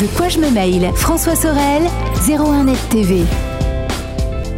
[0.00, 1.84] De quoi je me mail François Sorel,
[2.26, 3.22] 01net TV.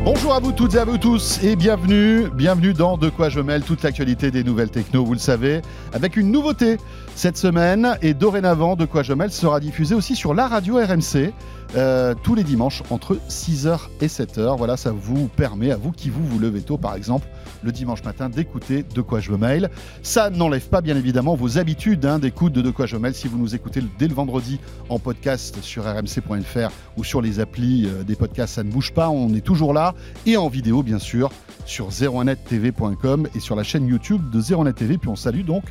[0.03, 3.41] Bonjour à vous toutes et à vous tous et bienvenue, bienvenue dans De quoi je
[3.41, 5.60] mêle toute l'actualité des nouvelles techno, vous le savez,
[5.92, 6.78] avec une nouveauté
[7.17, 11.35] cette semaine et dorénavant De quoi je mêle sera diffusé aussi sur la radio RMC
[11.75, 14.57] euh, tous les dimanches entre 6h et 7h.
[14.57, 17.27] Voilà, ça vous permet à vous qui vous vous levez tôt par exemple
[17.62, 19.71] le dimanche matin d'écouter De quoi je mail.
[20.02, 23.29] Ça n'enlève pas bien évidemment vos habitudes hein, d'écoute de De quoi je mail si
[23.29, 28.05] vous nous écoutez dès le vendredi en podcast sur rmc.fr ou sur les applis euh,
[28.05, 29.95] des podcasts, ça ne bouge pas, on est toujours là
[30.25, 31.30] et en vidéo bien sûr
[31.64, 34.98] sur 01nettv.com et sur la chaîne YouTube de 01net TV.
[34.98, 35.64] Puis on salue donc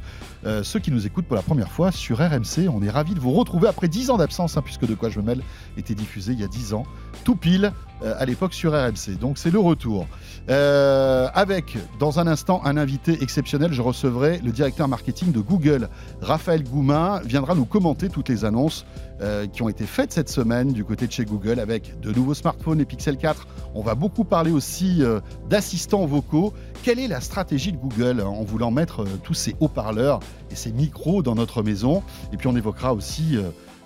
[0.46, 2.70] euh, ceux qui nous écoutent pour la première fois sur RMC.
[2.70, 5.20] On est ravis de vous retrouver après 10 ans d'absence, hein, puisque De quoi je
[5.20, 5.42] me mêle
[5.86, 6.86] était diffusé il y a 10 ans,
[7.24, 7.72] tout pile
[8.04, 9.18] euh, à l'époque sur RMC.
[9.20, 10.08] Donc c'est le retour.
[10.50, 13.72] Euh, avec, dans un instant, un invité exceptionnel.
[13.72, 15.90] Je recevrai le directeur marketing de Google,
[16.22, 18.86] Raphaël Goumin, viendra nous commenter toutes les annonces
[19.54, 22.82] qui ont été faites cette semaine du côté de chez Google avec de nouveaux smartphones
[22.82, 23.48] et Pixel 4.
[23.74, 25.02] On va beaucoup parler aussi
[25.50, 26.52] d'assistants vocaux.
[26.84, 30.20] Quelle est la stratégie de Google en voulant mettre tous ces haut-parleurs
[30.52, 32.04] et ces micros dans notre maison?
[32.34, 33.38] Et puis on évoquera aussi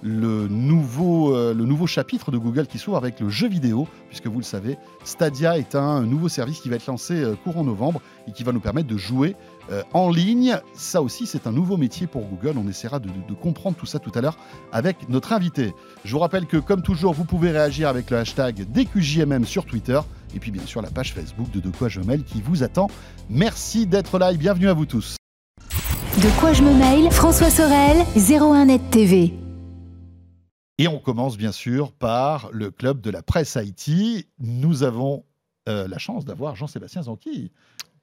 [0.01, 4.27] le nouveau, euh, le nouveau chapitre de Google qui s'ouvre avec le jeu vidéo, puisque
[4.27, 8.01] vous le savez, Stadia est un nouveau service qui va être lancé euh, courant novembre
[8.27, 9.35] et qui va nous permettre de jouer
[9.71, 10.57] euh, en ligne.
[10.73, 12.57] Ça aussi, c'est un nouveau métier pour Google.
[12.57, 13.09] On essaiera de,
[13.41, 14.37] comprendre tout ça tout à l'heure
[14.71, 15.73] avec notre invité.
[16.05, 19.99] Je vous rappelle que, comme toujours, vous pouvez réagir avec le hashtag DQJMM sur Twitter
[20.35, 22.89] et puis bien sûr la page Facebook de De quoi je mail qui vous attend.
[23.29, 25.15] Merci d'être là et bienvenue à vous tous.
[26.17, 29.33] De quoi je me mail François Sorel, 01net TV.
[30.79, 34.29] Et on commence bien sûr par le club de la presse Haïti.
[34.39, 35.25] Nous avons
[35.67, 37.51] euh, la chance d'avoir Jean-Sébastien Zanqui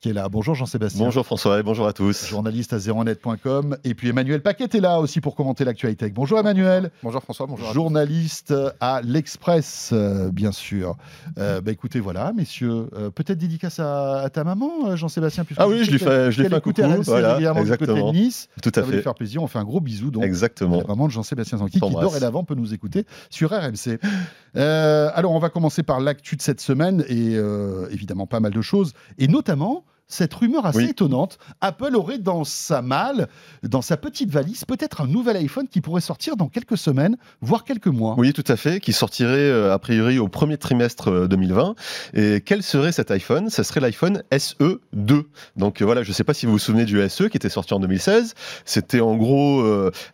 [0.00, 0.28] qui est là.
[0.28, 1.04] Bonjour Jean-Sébastien.
[1.04, 2.26] Bonjour François et bonjour à tous.
[2.26, 3.76] Journaliste à zeronet.com.
[3.84, 6.10] Et puis Emmanuel Paquet est là aussi pour commenter l'actualité.
[6.10, 6.90] Bonjour Emmanuel.
[7.02, 7.72] Bonjour François, bonjour.
[7.72, 10.96] Journaliste à, l'Express, euh, bien sûr.
[11.38, 15.44] Euh, bah, écoutez, voilà, messieurs, euh, peut-être dédicace à, ta maman, Jean-Sébastien.
[15.56, 16.82] Ah oui, je lui fais, je lui fais un coucou.
[17.04, 18.12] Voilà, exactement.
[18.12, 18.48] De nice.
[18.62, 18.90] Tout à ça fait.
[18.90, 19.42] Va lui faire plaisir.
[19.42, 20.10] On fait un gros bisou.
[20.10, 20.80] Donc, exactement.
[20.80, 23.98] Vraiment de Jean-Sébastien Zanqui qui dorénavant peut nous écouter sur RMC.
[24.54, 27.36] alors, on va commencer par l'actu de cette semaine et
[27.90, 28.92] évidemment pas mal de choses.
[29.18, 31.38] Et notamment cette rumeur assez étonnante.
[31.60, 33.28] Apple aurait dans sa malle,
[33.62, 37.64] dans sa petite valise, peut-être un nouvel iPhone qui pourrait sortir dans quelques semaines, voire
[37.64, 38.14] quelques mois.
[38.18, 41.74] Oui, tout à fait, qui sortirait euh, a priori au premier trimestre 2020.
[42.16, 43.50] Euh, Et quel serait cet iPhone?
[43.50, 45.24] Ce serait l'iPhone SE 2.
[45.56, 47.48] Donc euh, voilà, je ne sais pas si vous vous souvenez du SE qui était
[47.48, 48.34] sorti en 2016.
[48.64, 49.62] C'était en gros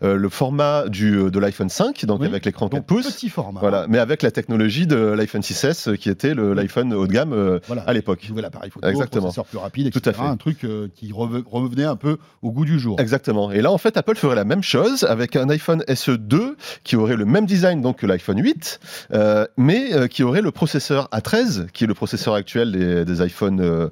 [0.00, 3.10] le format du, de l'iPhone 5, donc avec l'écran 4 pouces.
[3.12, 3.60] Petit format.
[3.60, 7.92] Voilà, mais avec la technologie de l'iPhone 6S qui était l'iPhone haut de gamme à
[7.92, 8.26] l'époque.
[8.28, 9.22] Nouvel appareil photo, Exactement.
[9.24, 10.22] processeur plus rapide tout à fait.
[10.22, 13.00] Un truc euh, qui revenait un peu au goût du jour.
[13.00, 13.50] Exactement.
[13.50, 16.96] Et là, en fait, Apple ferait la même chose avec un iPhone SE 2 qui
[16.96, 18.80] aurait le même design donc que l'iPhone 8,
[19.12, 23.20] euh, mais euh, qui aurait le processeur A13, qui est le processeur actuel des, des
[23.20, 23.90] iPhone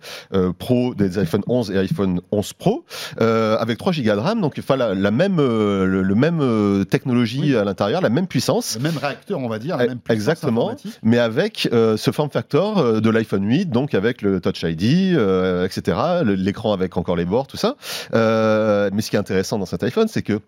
[0.59, 2.84] Pro, des iPhone 11 et iPhone 11 Pro,
[3.19, 4.41] avec 3 Go de RAM.
[4.41, 8.77] Donc, enfin, la, la même, le, même technologie à l'intérieur, la même puissance.
[8.77, 9.77] Le même réacteur, on va dire.
[9.77, 10.77] La même puissance Exactement.
[11.03, 15.17] Mais avec ce form factor de l'iPhone 8, donc avec le Touch ID,
[15.65, 17.77] etc l'écran avec encore les bords, tout ça.
[18.15, 20.41] Euh, mais ce qui est intéressant dans cet iPhone, c'est que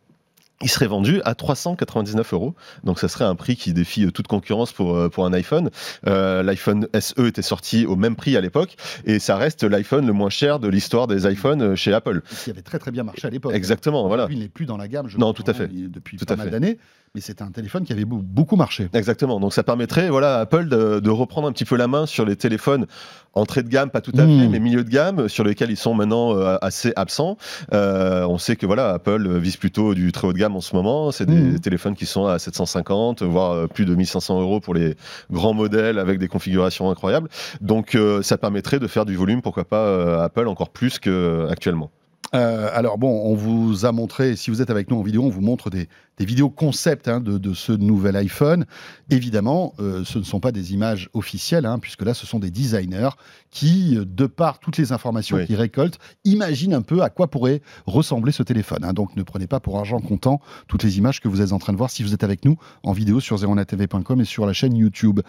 [0.65, 2.55] il serait vendu à 399 euros.
[2.85, 5.71] Donc, ça serait un prix qui défie toute concurrence pour, euh, pour un iPhone.
[6.07, 10.13] Euh, L'iPhone SE était sorti au même prix à l'époque et ça reste l'iPhone le
[10.13, 12.23] moins cher de l'histoire des iPhones chez Apple.
[12.45, 13.53] Qui avait très très bien marché à l'époque.
[13.55, 14.29] Exactement, voilà.
[14.31, 15.67] Il n'est plus dans la gamme, je Non, tout à fait.
[15.67, 16.79] Depuis tout pas mal d'années
[17.15, 18.89] mais c'était un téléphone qui avait beaucoup marché.
[18.95, 19.39] Exactement.
[19.39, 22.37] Donc ça permettrait voilà, à Apple de, reprendre un petit peu la main sur les
[22.37, 22.87] téléphones
[23.35, 24.51] entrée de gamme, pas tout à fait, hmm.
[24.51, 27.37] mais milieu de gamme, sur lesquels ils sont maintenant euh, assez absents.
[27.75, 30.75] Euh, on sait que voilà, Apple vise plutôt du très haut de gamme en ce
[30.75, 31.13] moment.
[31.13, 31.61] C'est des, hmm.
[31.61, 34.97] téléphones qui sont à 750, voire euh, plus de 1500 euros pour les
[35.31, 37.29] grands modèles avec des configurations incroyables.
[37.61, 41.91] Donc ça permettrait de faire du volume, pourquoi pas Apple encore plus qu'actuellement.
[42.35, 45.29] Euh, alors bon, on vous a montré, si vous êtes avec nous en vidéo, on
[45.29, 45.89] vous montre des,
[46.21, 48.67] vidéos concept hein, de, ce nouvel iPhone.
[49.11, 52.51] Évidemment, euh, ce ne sont pas des images officielles, hein, puisque là, ce sont des
[52.51, 53.11] designers
[53.51, 58.33] qui, de par toutes les informations qu'ils récoltent, imaginent un peu à quoi pourrait ressembler
[58.33, 58.85] ce téléphone.
[58.85, 58.93] Hein.
[58.93, 61.73] Donc ne prenez pas pour argent comptant toutes les images que vous êtes en train
[61.73, 64.75] de voir si vous êtes avec nous en vidéo sur zeronatv.com et sur la chaîne
[64.75, 65.21] YouTube.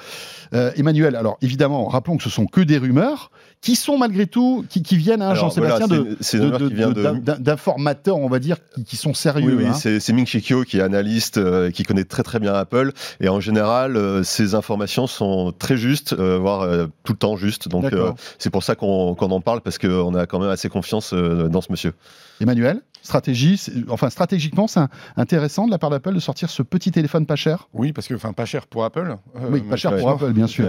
[0.53, 3.31] Euh, Emmanuel, alors évidemment, rappelons que ce sont que des rumeurs
[3.61, 9.55] qui sont malgré tout, qui, viennent, Jean-Sébastien, de, d'informateurs, on va dire, qui, sont sérieux.
[9.57, 12.55] Oui, oui c'est Ming Chi qui qui est analyste, euh, qui connaît très très bien
[12.55, 12.93] Apple.
[13.19, 17.35] Et en général, euh, ces informations sont très justes, euh, voire euh, tout le temps
[17.35, 17.67] justes.
[17.67, 21.13] Donc euh, c'est pour ça qu'on en parle parce qu'on a quand même assez confiance
[21.13, 21.93] euh, dans ce monsieur.
[22.41, 24.79] Emmanuel, stratégie, enfin stratégiquement, c'est
[25.15, 27.67] intéressant de la part d'Apple de sortir ce petit téléphone pas cher?
[27.73, 29.15] Oui, parce que, enfin, pas cher pour Apple.
[29.35, 30.65] euh, oui, pas cher pour Apple, bien sûr.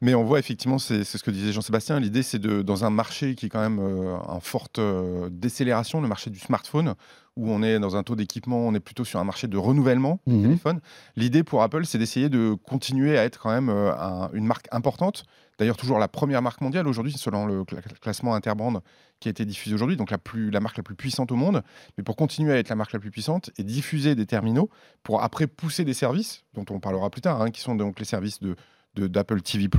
[0.00, 2.90] Mais on voit effectivement, c'est c'est ce que disait Jean-Sébastien, l'idée c'est de, dans un
[2.90, 6.94] marché qui est quand même euh, en forte euh, décélération, le marché du smartphone,
[7.36, 10.20] où on est dans un taux d'équipement, on est plutôt sur un marché de renouvellement
[10.26, 10.42] des Mhm.
[10.42, 10.80] téléphones.
[11.16, 14.66] L'idée pour Apple, c'est d'essayer de continuer à être quand même euh, un- une marque
[14.70, 15.24] importante.
[15.58, 18.82] D'ailleurs, toujours la première marque mondiale aujourd'hui, selon le cla- classement Interbrand
[19.20, 21.62] qui a été diffusé aujourd'hui, donc la, plus, la marque la plus puissante au monde.
[21.96, 24.68] Mais pour continuer à être la marque la plus puissante et diffuser des terminaux,
[25.02, 28.04] pour après pousser des services, dont on parlera plus tard, hein, qui sont donc les
[28.04, 28.56] services de
[28.94, 29.70] de- d'Apple TV+,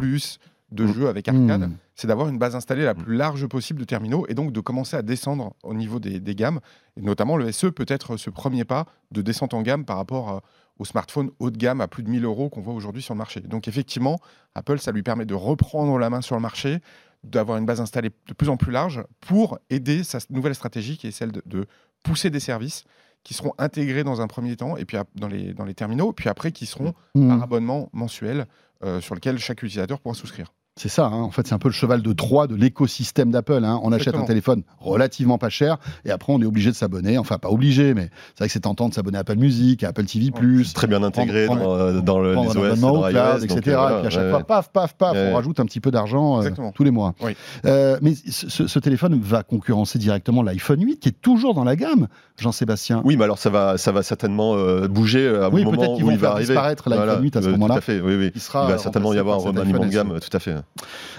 [0.74, 0.94] de Mm.
[0.94, 1.78] jeux avec arcade, Mm.
[1.96, 3.04] c'est d'avoir une base installée la Mm.
[3.04, 6.36] plus large possible de terminaux et donc de commencer à descendre au niveau des, des
[6.36, 6.60] gammes.
[6.98, 10.30] Et notamment, le SE peut être ce premier pas de descente en gamme par rapport
[10.30, 10.42] à-
[10.80, 13.20] aux smartphones haut de gamme à plus de 1000 euros qu'on voit aujourd'hui sur le
[13.20, 13.40] marché.
[13.42, 14.18] Donc effectivement,
[14.56, 16.80] Apple, ça lui permet de reprendre la main sur le marché,
[17.24, 21.08] d'avoir une base installée de plus en plus large pour aider sa nouvelle stratégie qui
[21.08, 21.68] est celle de, de
[22.04, 22.84] pousser des services
[23.24, 26.28] qui seront intégrés dans un premier temps et puis dans les, dans les terminaux, puis
[26.28, 27.30] après qui seront Mm.
[27.30, 28.48] par abonnement mensuel
[28.84, 30.52] euh, sur lequel chaque utilisateur pourra souscrire.
[30.76, 31.22] C'est ça, hein.
[31.22, 33.64] en fait, c'est un peu le cheval de Troie de l'écosystème d'Apple.
[33.64, 33.80] hein.
[33.84, 37.20] On achète un téléphone relativement pas cher et après on est obligé de s'abonner.
[37.20, 39.90] Enfin, pas obligé, mais c'est vrai que c'est tentant de s'abonner à Apple Music, à
[39.90, 40.32] Apple TV,
[40.74, 43.14] Très bien intégré prendre- dans, euh, dans le, prendre les OS, dans cloud,
[43.48, 43.62] donc, etc.
[43.68, 44.44] euh, voilà, et puis à chaque ouais, fois, ouais.
[44.46, 45.30] paf, paf, paf, Ouais.
[45.32, 47.14] on rajoute un petit peu d'argent euh, tous les mois.
[47.22, 47.36] Oui.
[47.66, 52.08] Euh, mais ce, téléphone va concurrencer directement l'iPhone 8 qui est toujours dans la gamme,
[52.40, 53.04] Jean-Sébastien.
[53.06, 55.96] Oui, mais alors ça va, ça va certainement euh, bouger à Oui, un moment peut-être
[55.98, 56.48] qu'ils où il va arriver.
[56.48, 57.76] disparaître l'iPhone 8 à ce moment-là.
[57.76, 58.32] Tout à fait, oui, oui.
[58.34, 60.56] Il sera Il va certainement y avoir un remaniement de gamme, tout à fait.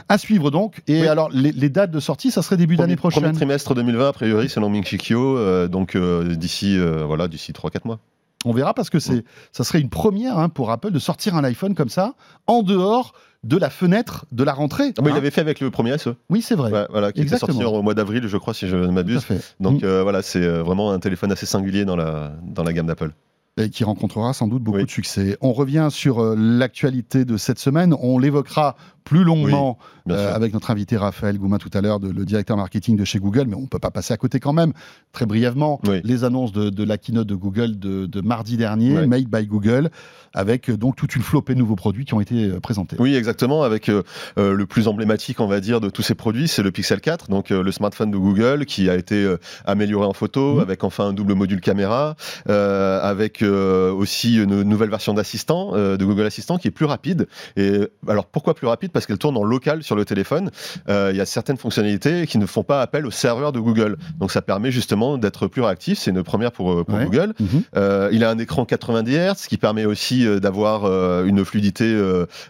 [0.08, 0.82] À suivre donc.
[0.87, 1.06] Et Oui.
[1.08, 3.37] alors, les, les dates de sortie, ça serait début d'année Premier, premier prochaine.
[3.37, 7.52] trimestre 2020, a priori, selon Ming Chi Kuo, euh, donc euh, d'ici euh, voilà, d'ici
[7.52, 7.99] 3-4 mois.
[8.44, 11.44] On verra parce que c'est, ça serait une première hein, pour Apple de sortir un
[11.44, 12.14] iPhone comme ça,
[12.46, 14.93] en dehors de la fenêtre de la rentrée.
[14.99, 15.14] Ah, bah, il hein.
[15.14, 16.70] l'avait fait avec le premier SE, Oui, c'est vrai.
[16.70, 17.55] ouais, voilà, qui Exactement.
[17.55, 19.23] était sorti au mois d'avril, je crois, si je ne m'abuse.
[19.61, 19.85] Donc Mm.
[19.87, 23.12] euh, voilà, c'est euh, vraiment un téléphone assez singulier dans la, dans la gamme d'Apple.
[23.56, 24.85] et qui rencontrera sans doute beaucoup Oui.
[24.85, 25.37] de succès.
[25.41, 27.94] On revient sur l'actualité de cette semaine.
[28.00, 29.79] On l'évoquera plus longuement
[30.11, 33.45] euh, avec notre invité Raphaël Goumin tout à l'heure, le directeur marketing de chez Google,
[33.49, 34.73] mais on ne peut pas passer à côté quand même.
[35.12, 36.01] Très brièvement, Oui.
[36.05, 39.06] les annonces de, de la keynote de Google de, de mardi dernier.
[39.06, 39.91] Made by Google,
[40.33, 42.97] avec euh, donc toute une flopée de nouveaux produits qui ont été euh, présentés.
[42.99, 43.62] Oui, exactement.
[43.62, 44.03] Avec euh,
[44.37, 47.51] le plus emblématique, on va dire, de tous ces produits, c'est le Pixel 4, donc
[47.51, 49.35] euh, le smartphone de Google qui a été
[49.67, 50.61] amélioré en photo, Mhm.
[50.61, 52.17] avec enfin un double module caméra,
[52.47, 57.27] avec aussi une nouvelle version d'assistant, de Google Assistant, qui est plus rapide.
[57.56, 58.91] Et alors pourquoi plus rapide?
[58.94, 60.50] Parce qu'elle tourne en local sur le téléphone.
[60.88, 63.96] Euh, Il y a certaines fonctionnalités qui ne font pas appel au serveur de Google.
[64.19, 65.99] Donc ça permet justement d'être plus réactif.
[65.99, 67.05] C'est une première pour, euh, pour Ouais.
[67.05, 67.35] Google.
[67.41, 67.62] Mhm.
[67.76, 70.85] Euh, il a un écran 90 Hz, ce qui permet aussi d'avoir
[71.25, 71.85] une fluidité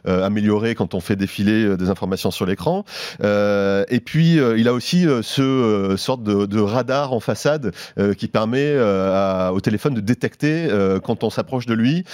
[0.07, 2.85] améliorée quand on fait défiler des informations sur l'écran.
[3.23, 7.73] Et puis, il a aussi ce sorte de, de radar en façade
[8.19, 10.69] qui permet à- au téléphone de détecter
[11.03, 12.05] quand on s'approche de lui.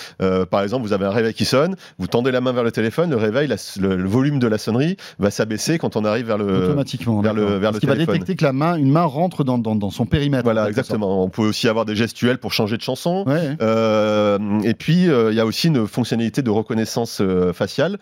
[0.50, 3.11] Par exemple, vous avez un réveil qui sonne, vous tendez la main vers le téléphone,
[3.11, 6.37] le réveil, la- le, le volume de la sonnerie va s'abaisser quand on arrive vers
[6.37, 7.22] le, Automatiquement.
[7.22, 8.14] vers le- vers Parce le qu'il va téléphone.
[8.17, 10.44] détecter que la main, une main rentre dans, dans, dans son périmètre.
[10.44, 11.25] Voilà, exactement.
[11.25, 13.25] On peut aussi avoir des gestuels pour changer de chanson.
[13.26, 13.56] Ouais.
[13.62, 17.96] Euh, et puis, euh, il y a aussi une fonctionnalité de reconnaissance euh, faciale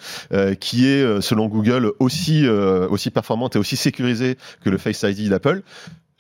[0.60, 5.62] qui est, selon Google, aussi, aussi performante et aussi sécurisée que le Face ID d'Apple.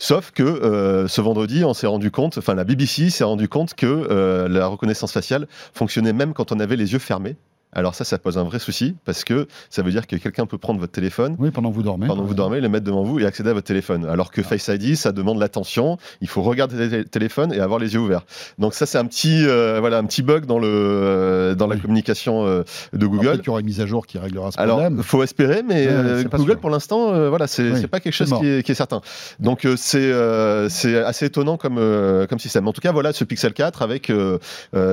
[0.00, 3.74] Sauf que euh, ce vendredi, on s'est rendu compte, enfin la BBC s'est rendu compte
[3.74, 7.34] que euh, la reconnaissance faciale fonctionnait même quand on avait les yeux fermés.
[7.72, 10.56] Alors ça, ça pose un vrai souci parce que ça veut dire que quelqu'un peut
[10.56, 12.06] prendre votre téléphone Oui, pendant que vous dormez.
[12.06, 14.06] pendant que vous dormez, le mettre devant vous et accéder à votre téléphone.
[14.06, 14.34] Alors Ah.
[14.34, 15.98] que Face ID, ça demande l'attention.
[16.22, 18.22] Il faut regarder le té- téléphone et avoir les yeux ouverts.
[18.58, 21.76] Donc ça, c'est un petit, euh, voilà, un petit bug dans le euh, dans la
[21.76, 22.62] communication euh,
[22.94, 23.26] de Google.
[23.26, 25.02] Peut-être qu'il y aura une mise à jour qui réglera ce Alors, problème.
[25.02, 26.60] faut espérer, mais Ouais, Google, sûr.
[26.60, 29.00] pour l'instant, voilà, c'est Oui, pas quelque chose qui est, qui est certain.
[29.40, 30.10] Donc, c'est
[30.70, 31.76] c'est assez étonnant comme
[32.30, 32.66] comme système.
[32.66, 34.10] En tout cas, voilà, ce Pixel 4 avec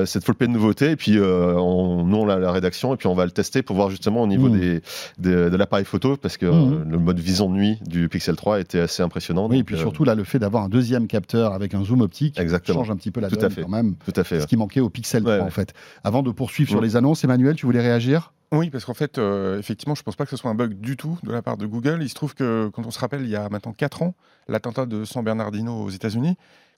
[0.04, 3.14] cette flopée de nouveautés, et puis on, nous on a la rédaction, et puis on
[3.14, 4.58] va le tester pour voir justement au niveau Mhm.
[4.60, 4.80] des,
[5.18, 6.90] des- de l'appareil photo, parce que euh, Mhm.
[6.90, 9.48] le mode vision de nuit du Pixel 3 était assez impressionnant.
[9.48, 12.00] Oui, et puis euh, surtout, là, le fait d'avoir un deuxième capteur avec un zoom
[12.00, 12.78] optique Exactement.
[12.80, 13.62] change un petit peu la Tout à donne fait.
[13.62, 13.94] quand même.
[14.04, 14.40] tout à fait.
[14.40, 15.72] Ce qui manquait au Pixel 3, Ouais, en fait.
[16.04, 16.84] Avant de poursuivre sur Mhm.
[16.84, 18.32] les annonces, Emmanuel, tu voulais réagir?
[18.52, 20.96] Oui, parce qu'en fait, euh, effectivement, je pense pas que ce soit un bug du
[20.96, 21.98] tout de la part de Google.
[22.02, 24.14] Il se trouve que, quand on se rappelle, il y a maintenant 4 ans,
[24.48, 26.36] l'attentat de San Bernardino aux États-Unis,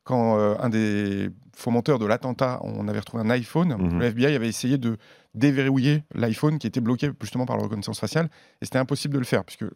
[0.08, 3.98] quand euh, un des fomenteurs de l'attentat, on avait retrouvé un iPhone, Mhm.
[4.00, 4.96] le FBI avait essayé de
[5.34, 8.30] déverrouiller l'iPhone qui était bloqué justement par la reconnaissance faciale,
[8.62, 9.70] et c'était impossible de le faire, puisque le,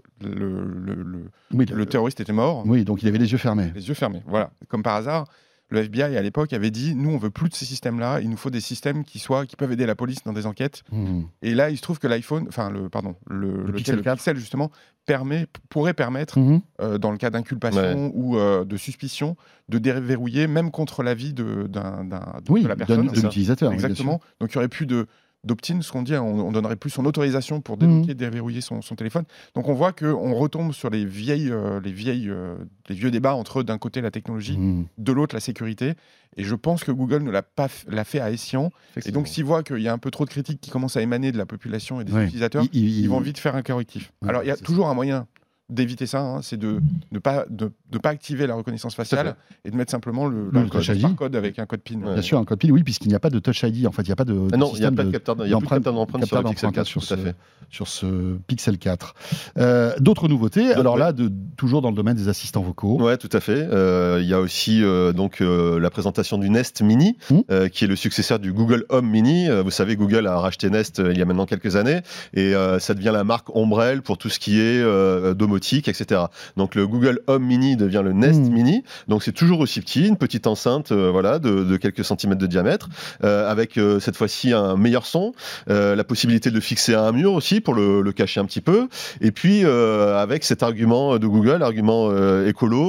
[0.65, 3.71] le- le- Oui, le terroriste était mort, oui, donc il avait les yeux fermés.
[3.75, 4.23] les yeux fermés.
[4.27, 5.27] Voilà, comme par hasard.
[5.73, 8.37] Le FBI à l'époque avait dit nous on veut plus de ces systèmes-là, il nous
[8.37, 10.83] faut des systèmes qui soient qui peuvent aider la police dans des enquêtes.
[10.93, 11.25] Mhm.
[11.43, 14.17] Et là, il se trouve que l'iPhone, enfin le pardon, le, Pixel le 4.
[14.17, 14.71] Pixel justement
[15.07, 16.61] permet pourrait permettre Mhm.
[16.81, 19.37] euh, dans le cas d'inculpation ou euh, de suspicion
[19.69, 23.09] de déverrouiller même contre l'avis de d'un d'un- de Oui, la personne.
[23.09, 23.73] de, de l'utilisateur.
[23.73, 24.21] Exactement.
[24.41, 25.07] Donc il n'y aurait plus de
[25.45, 28.81] d'opt-in, ce qu'on dit, hein, on, on donnerait plus son autorisation pour débloquer, déverrouiller son,
[28.81, 29.25] son téléphone.
[29.55, 32.55] Donc on voit qu'on retombe sur les vieilles, euh, les vieilles, euh,
[32.89, 34.87] les vieux débats entre d'un côté la technologie, Mhm.
[34.99, 35.95] de l'autre la sécurité.
[36.37, 38.71] Et je pense que Google ne l'a pas l'a fait à escient.
[39.05, 41.03] Et donc s'ils voient qu'il y a un peu trop de critiques qui commencent à
[41.03, 42.25] émaner de la population et des Ouais.
[42.27, 44.13] utilisateurs, Il- il- ils vont vite faire un correctif.
[44.23, 45.27] Ouais, Alors il y a toujours un moyen
[45.69, 46.81] d'éviter ça, hein, c'est de
[47.13, 50.63] ne pas, de, de pas activer la reconnaissance faciale et de mettre simplement le, Le
[50.63, 51.15] le Touch code, ID.
[51.17, 52.01] code avec un code PIN.
[52.03, 52.15] Ouais.
[52.15, 53.87] Bien sûr, un code PIN, oui, puisqu'il n'y a pas de Touch ID.
[53.87, 54.49] En fait, il n'y a pas de.
[54.53, 56.85] Ah non, il n'y a système pas de de- capteur d'empreinte sur le Pixel 4,
[56.85, 57.33] d'empreinte tout à
[57.71, 59.15] sur ce Pixel 4.
[59.59, 61.01] Euh, D'autres nouveautés, Donc, alors ouais.
[61.01, 63.01] là, de, toujours dans le domaine des assistants vocaux.
[63.01, 63.67] Ouais, tout à fait.
[63.71, 67.41] Euh, Il y a aussi euh, donc euh, la présentation du Nest Mini, Mm.
[67.51, 69.49] euh, qui est le successeur du Google Home Mini.
[69.49, 72.01] Euh, vous savez, Google a racheté Nest euh, il y a maintenant quelques années,
[72.35, 76.23] et euh, ça devient la marque ombrelle pour tout ce qui est euh, domotique, etc.
[76.57, 78.53] Donc le Google Home Mini devient le Nest Mm.
[78.53, 78.85] Mini.
[79.09, 82.47] Donc c'est toujours aussi petit, une petite enceinte, euh, voilà, de, de quelques centimètres de
[82.47, 82.89] diamètre,
[83.25, 85.33] euh, avec euh, cette fois-ci un meilleur son,
[85.67, 88.61] la possibilité de le fixer à un mur aussi pour le, le cacher un petit
[88.61, 88.89] peu,
[89.21, 92.11] et puis avec cet argument de Google, argument
[92.47, 92.87] écolo,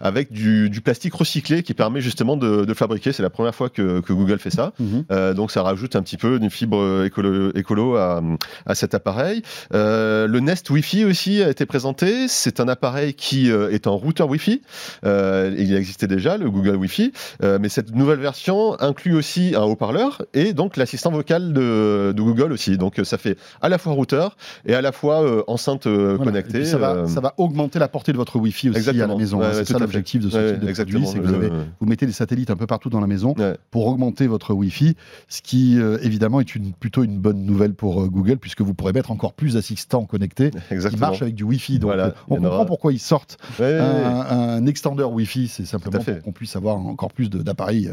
[0.00, 3.12] avec du, du plastique recyclé qui permet justement de, de fabriquer.
[3.12, 4.72] C'est la première fois que, que Google fait ça.
[4.78, 5.34] Mhm.
[5.34, 8.22] Donc ça rajoute un petit peu une fibre écolo, écolo à,
[8.66, 9.42] à cet appareil.
[9.72, 12.28] Le Nest Wi-Fi aussi a été présenté.
[12.28, 14.62] C'est un appareil qui est en routeur Wi-Fi.
[15.04, 19.62] Euh, il existait déjà le Google Wi-Fi, euh, mais cette nouvelle version inclut aussi un
[19.62, 22.76] haut-parleur et donc l'assistant vocal de, de Google aussi.
[22.78, 26.18] Donc euh, ça fait à la fois routeur et à la fois euh, enceinte Voilà.
[26.24, 26.64] Connectée.
[26.64, 29.18] ça, va, ça va augmenter la portée de votre Wi-Fi aussi à la Exactement.
[29.18, 29.38] maison.
[29.40, 29.50] Ouais, hein.
[29.54, 31.06] c'est ça l'objectif de ce ouais, type de produit, exactement.
[31.06, 33.34] c'est que vous, Le- avez- vous mettez des satellites un peu partout dans la maison
[33.38, 33.56] Ouais.
[33.70, 34.96] pour augmenter votre Wi-Fi,
[35.28, 39.10] ce qui évidemment est une, plutôt une bonne nouvelle pour Google, puisque vous pourrez mettre
[39.10, 41.00] encore plus d'assistants connectés qui Exactement.
[41.06, 41.78] marchent avec du Wi-Fi.
[41.78, 42.66] Donc Voilà, on comprend aura.
[42.66, 43.38] pourquoi ils sortent.
[43.80, 47.90] Un, un extender Wi-Fi, c'est simplement pour qu'on puisse avoir encore plus d'appareils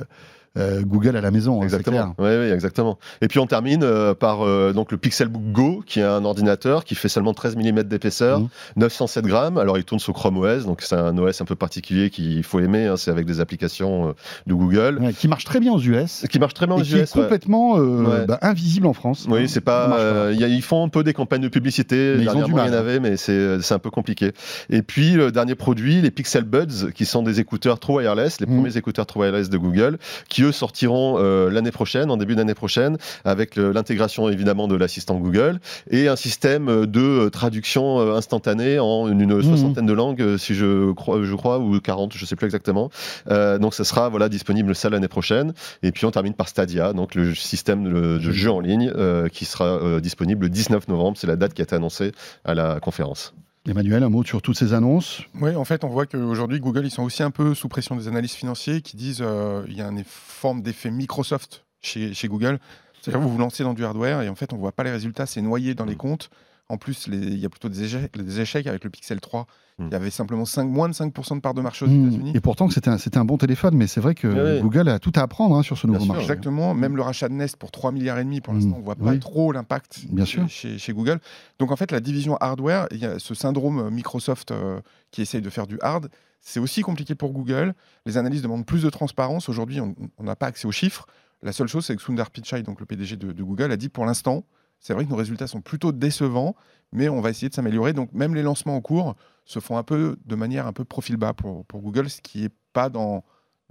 [0.57, 1.61] euh, Google à la maison.
[1.61, 2.13] hein, Exactement.
[2.13, 2.13] clair.
[2.17, 2.97] Ouais, ouais, exactement.
[3.21, 6.83] Et puis on termine euh, par euh, donc le Pixelbook Go, qui est un ordinateur
[6.83, 8.47] qui fait seulement 13 mm d'épaisseur, Mhm.
[8.77, 9.57] 907 grammes.
[9.57, 12.59] Alors il tourne sur Chrome OS, donc c'est un OS un peu particulier qu'il faut
[12.59, 12.85] aimer.
[12.87, 14.11] hein, c'est avec des applications euh,
[14.47, 16.25] de Google, Ouais, qui marche très bien aux US.
[16.29, 16.99] qui marche très bien Et aux qui US.
[17.11, 17.23] est ouais.
[17.23, 18.25] complètement Ouais.
[18.27, 19.25] bah, invisible en France.
[19.29, 20.31] Oui, Hein, c'est pas.
[20.31, 22.15] y a- ils font un peu des campagnes de publicité.
[22.17, 22.79] Mais ils ont du mal, Il y en hein.
[22.79, 24.31] avait, mais c'est c'est un peu compliqué.
[24.69, 28.45] Et puis le dernier produit, les Pixel Buds, qui sont des écouteurs True Wireless, les
[28.47, 28.55] Mhm.
[28.57, 29.97] premiers écouteurs True Wireless de Google,
[30.29, 35.15] qui eux sortiront euh, l'année prochaine, en début d'année prochaine, avec l'intégration évidemment de l'assistant
[35.15, 39.43] Google et un système euh, de euh, traduction instantanée en une, une Mhm.
[39.43, 42.89] soixantaine de langues, si je crois, je crois, ou 40, je sais plus exactement.
[43.29, 45.53] Donc ça sera voilà disponible ça l'année prochaine.
[45.83, 48.91] Et puis on termine par Stadia, donc le système de, de jeu en ligne
[49.31, 51.17] qui sera disponible le 19 novembre.
[51.17, 52.11] C'est la date qui a été annoncée
[52.45, 53.33] à la conférence.
[53.67, 56.91] Emmanuel, un mot sur toutes ces annonces Oui, en fait, on voit qu'aujourd'hui, Google, ils
[56.91, 59.87] sont aussi un peu sous pression des analystes financiers qui disent euh, il y a
[59.87, 62.59] une forme d'effet Microsoft chez, Google.
[63.01, 65.25] C'est-à-dire, vous vous lancez dans du hardware et en fait, on voit pas les résultats,
[65.25, 66.29] c'est noyé dans les comptes.
[66.69, 69.47] En plus, les- il y a plutôt des échecs, des échecs avec le Pixel 3.
[69.79, 69.85] Mm.
[69.87, 72.07] Il y avait simplement 5, moins de 5% de part de marché aux Mmh.
[72.07, 72.31] États-Unis.
[72.35, 74.59] Et pourtant, que c'était un, c'était un bon téléphone, mais c'est vrai que.
[74.61, 76.23] Google a tout à apprendre hein, sur ce nouveau sûr, marché.
[76.23, 76.73] Exactement.
[76.73, 78.57] Même le rachat de Nest pour 3 milliards et demi, pour Mm.
[78.57, 79.19] l'instant, on voit pas Oui.
[79.19, 80.49] trop l'impact Bien chez- sûr.
[80.49, 81.19] Chez, chez Google.
[81.59, 84.81] Donc en fait, la division hardware, il y a ce syndrome euh, Microsoft euh,
[85.11, 86.09] qui essaye de faire du hard.
[86.41, 87.73] C'est aussi compliqué pour Google.
[88.05, 89.47] Les analystes demandent plus de transparence.
[89.47, 91.07] Aujourd'hui, on on n'a pas accès aux chiffres.
[91.43, 93.89] La seule chose, c'est que Sundar Pichai, donc le PDG de, de Google, a dit
[93.89, 94.43] pour l'instant,
[94.79, 96.55] c'est vrai que nos résultats sont plutôt décevants,
[96.91, 97.93] mais on va essayer de s'améliorer.
[97.93, 99.15] Donc même les lancements en cours
[99.45, 102.41] se font un peu de manière un peu profil bas pour, pour Google, ce qui
[102.43, 103.23] n'est pas dans,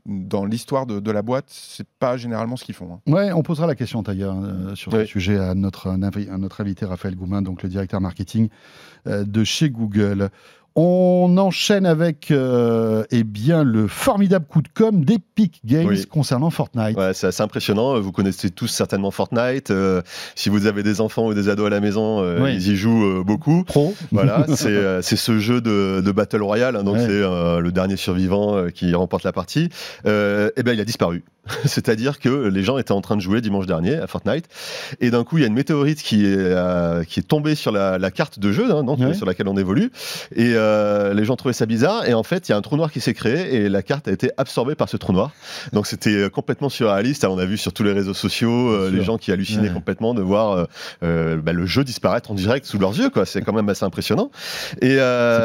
[0.07, 2.95] dans l'histoire de, de la boîte, c'est pas généralement ce qu'ils font.
[2.95, 3.13] hein.
[3.13, 7.15] Ouais, on posera la question d'ailleurs euh, sur ce sujet notre, à notre invité Raphaël
[7.17, 8.49] Goumin, donc le directeur marketing
[9.07, 10.31] euh, de chez Google.
[10.79, 16.05] On enchaîne avec euh, eh bien, le formidable coup de com d'Epic Games Oui.
[16.05, 16.99] concernant Fortnite.
[16.99, 17.99] Ouais, c'est assez impressionnant.
[17.99, 19.71] Vous connaissez tous certainement Fortnite.
[19.71, 20.03] Euh,
[20.35, 22.55] si vous avez des enfants ou des ados à la maison, euh, Oui.
[22.57, 23.65] ils y jouent beaucoup.
[23.65, 23.95] Pro.
[24.13, 27.07] Voilà, c'est c'est ce jeu de, de Battle Royale, hein, donc Ouais.
[27.07, 27.21] c'est
[27.61, 29.71] le dernier survivant qui remporte la partie.
[30.05, 31.25] Et ben il a disparu.
[31.65, 34.47] C'est-à-dire que les gens étaient en train de jouer dimanche dernier à Fortnite,
[35.01, 37.99] et d'un coup il y a une météorite qui est, qui est tombée sur la,
[37.99, 39.15] la carte de jeu, hein, donc, Ouais.
[39.15, 39.93] sur laquelle on évolue,
[40.35, 42.07] et, euh, les gens trouvaient ça bizarre.
[42.09, 44.09] Et en fait, il y a un trou noir qui s'est créé et la carte
[44.09, 45.31] a été absorbée par ce trou noir.
[45.73, 47.25] Donc c'était euh, complètement surréaliste.
[47.25, 49.75] On a vu sur tous les réseaux sociaux euh, les gens qui hallucinaient Ouais.
[49.75, 50.67] complètement de voir
[51.03, 53.11] euh, bah, le jeu disparaître en direct sous leurs yeux.
[53.11, 53.25] quoi.
[53.27, 54.31] C'est quand même assez impressionnant.
[54.83, 54.97] Et C'est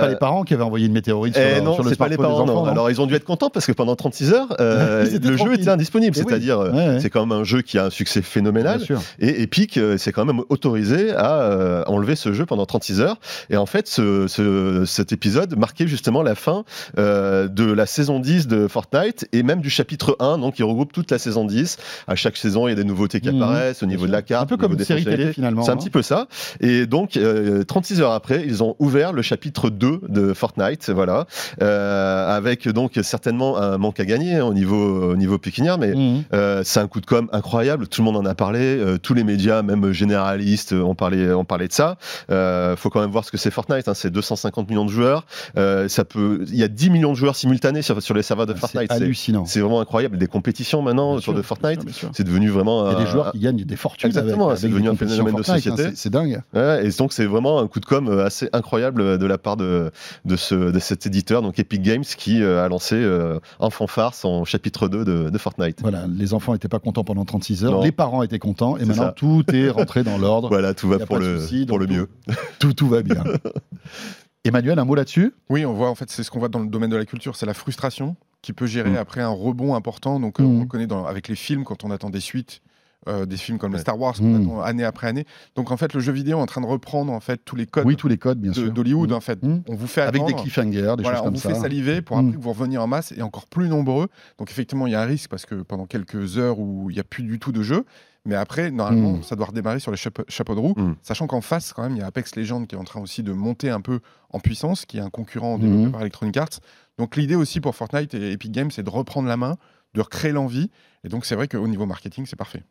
[0.02, 1.96] pas les parents qui avaient envoyé une météorite sur, eh leur- non, sur le c'est
[1.96, 2.44] pas les parents.
[2.44, 2.66] des enfants, non.
[2.66, 5.70] non Alors ils ont dû être contents parce que pendant 36 heures, le jeu était
[5.70, 6.16] indisponible.
[6.18, 6.26] Eh oui.
[6.28, 7.00] C'est-à-dire, Ouais, ouais.
[7.00, 8.82] c'est quand même un jeu qui a un succès phénoménal.
[9.20, 13.18] Et Epic s'est quand même autorisé à enlever ce jeu pendant 36 heures.
[13.50, 16.64] Et en fait, ce, ce- cet épisode marquait justement la fin
[16.98, 20.94] euh, de la saison 10 de Fortnite et même du chapitre 1, donc il regroupe
[20.94, 21.78] toute la saison 10.
[22.08, 23.42] À chaque saison, il y a des nouveautés qui Mhm.
[23.42, 24.48] apparaissent au niveau de la Un carte.
[24.48, 25.64] peu au niveau comme une des série télé finalement.
[25.64, 25.78] C'est un hein.
[25.78, 26.28] petit peu ça.
[26.62, 31.26] Et donc, euh, 36 heures après, ils ont ouvert le chapitre 2 de Fortnite, voilà,
[31.62, 35.94] euh, avec donc certainement un manque à gagner hein, au niveau, au niveau pécuniaire, mais
[36.34, 39.14] euh, c'est un coup de com incroyable, tout le monde en a parlé, euh, tous
[39.14, 41.98] les médias, même généralistes, ont parlé, ont parlé de ça.
[42.32, 45.26] Euh, faut quand même voir ce que c'est Fortnite, hein, c'est 250 millions de joueurs,
[45.58, 48.46] euh, ça peut, il y a 10 millions de joueurs simultanés sur, sur les serveurs
[48.46, 48.92] de C'est Fortnite.
[48.92, 49.46] C'est- hallucinant.
[49.46, 51.82] C'est vraiment incroyable, des compétitions maintenant Bien sûr, de Fortnite.
[52.14, 54.08] C'est devenu vraiment Il y a des joueurs qui gagnent des fortunes.
[54.10, 55.90] Exactement, c'est devenu un phénomène de Fortnite, hein, société.
[55.96, 56.42] c'est- C'est dingue.
[56.54, 59.92] Ouais, et donc c'est vraiment un coup de com assez incroyable de la part de,
[60.26, 64.14] de, ce, de cet éditeur, donc Epic Games, qui euh, a lancé euh, en fanfare
[64.14, 65.80] son chapitre 2 de, de Fortnite.
[65.82, 67.82] Voilà, les enfants n'étaient pas contents pendant 36 heures, Non.
[67.84, 69.14] les parents étaient contents, et maintenant ça.
[69.16, 70.50] tout est rentré dans l'ordre.
[70.50, 72.08] Voilà, tout va pour le, pour le mieux.
[72.60, 73.24] Tout, tout va bien.
[74.44, 75.34] Emmanuel, un mot là-dessus?
[75.50, 77.36] Oui, on voit en fait, c'est ce qu'on voit dans le domaine de la culture,
[77.36, 78.96] c'est la frustration qui peut gérer Mm.
[78.98, 80.20] après un rebond important.
[80.20, 80.58] Donc, euh, Mm.
[80.58, 82.62] on le connaît dans, avec les films quand on attend des suites.
[83.08, 83.80] euh, des films comme les.
[83.80, 84.36] Star Wars, Mm.
[84.44, 85.26] attend année après année.
[85.56, 87.66] Donc en fait, le jeu vidéo est en train de reprendre en fait tous les
[87.66, 88.72] codes Oui, tous les codes, bien de- sûr.
[88.72, 89.12] d'Hollywood.
[89.12, 91.50] En fait, on vous fait Avec des cliffhangers, des Voilà, choses on comme vous ça.
[91.50, 94.08] fait saliver pour après que vous reveniez en masse et encore plus nombreux.
[94.38, 97.00] Donc effectivement, il y a un risque parce que pendant quelques heures où il n'y
[97.00, 97.86] a plus du tout de jeu,
[98.26, 99.24] mais après, normalement, Mm.
[99.24, 100.96] ça doit redémarrer sur les chapeaux, chapeaux de roue, Mm.
[101.02, 103.24] sachant qu'en face, quand même, il y a Apex Legends qui est en train aussi
[103.24, 104.00] de monter un peu
[104.30, 105.62] en puissance, qui est un concurrent Mm.
[105.62, 106.60] développé par Electronic Arts.
[106.98, 109.58] Donc l'idée aussi pour Fortnite et Epic Games, c'est de reprendre la main,
[109.96, 110.70] de recréer l'envie.
[111.04, 112.64] Et donc c'est vrai qu'au niveau marketing, c'est parfait.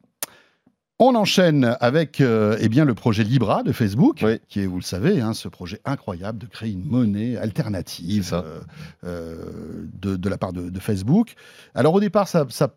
[1.02, 4.38] On enchaîne avec euh, eh bien, le projet Libra de Facebook, Oui.
[4.48, 8.60] qui est, vous le savez, hein, ce projet incroyable de créer une monnaie alternative euh,
[9.04, 11.32] euh, de, de la part de, de Facebook.
[11.74, 12.74] Alors au départ, ça, ça,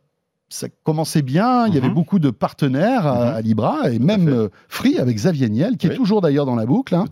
[0.53, 1.93] ça commençait bien, il y avait Mhm.
[1.95, 3.35] beaucoup de partenaires à, Mhm.
[3.37, 6.65] à Libra, et même euh, Free avec Xavier Niel, qui est toujours d'ailleurs dans la
[6.65, 6.93] boucle.
[6.95, 7.05] hein,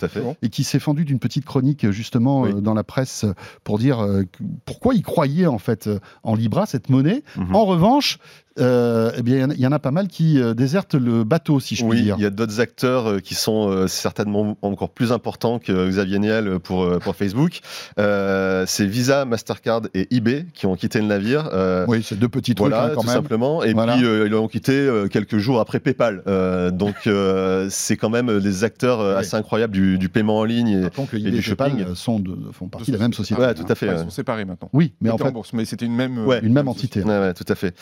[0.44, 2.52] et qui s'est fendu d'une petite chronique justement Oui.
[2.54, 3.26] euh, dans la presse
[3.64, 4.24] pour dire euh,
[4.66, 5.90] pourquoi il croyait en fait
[6.24, 7.24] en Libra cette monnaie.
[7.38, 7.56] Mhm.
[7.56, 8.20] En revanche,
[8.60, 11.76] euh, eh bien il y en a- pas mal qui euh, désertent le bateau si
[11.76, 12.16] je puis Oui, dire.
[12.20, 16.60] il y a d'autres acteurs euh, qui sont certainement encore plus importants que Xavier Niel
[16.60, 17.62] pour, pour Facebook.
[18.00, 21.50] Euh, c'est Visa, Mastercard et eBay qui ont quitté le navire.
[21.54, 23.16] euh, Oui, c'est deux petits trucs Voilà, hein, quand tout même.
[23.16, 23.64] simplement.
[23.64, 23.94] Et Voilà.
[23.96, 26.22] puis euh, ils l'ont quitté quelques jours après PayPal.
[26.28, 29.16] Euh, donc euh, c'est quand même des acteurs Ouais.
[29.16, 30.68] assez incroyables du, du paiement en ligne.
[31.14, 31.18] Et...
[31.18, 31.96] Et du shopping.
[31.96, 33.42] sont de, font partie De de la même société.
[33.42, 33.88] Ouais, tout à fait.
[33.92, 34.70] Ils sont séparés maintenant.
[34.74, 36.40] Oui, mais en C'était en fait, bourse, mais c'était une même, Ouais.
[36.44, 37.02] une même entité.
[37.02, 37.74] Ouais, ouais, tout à fait.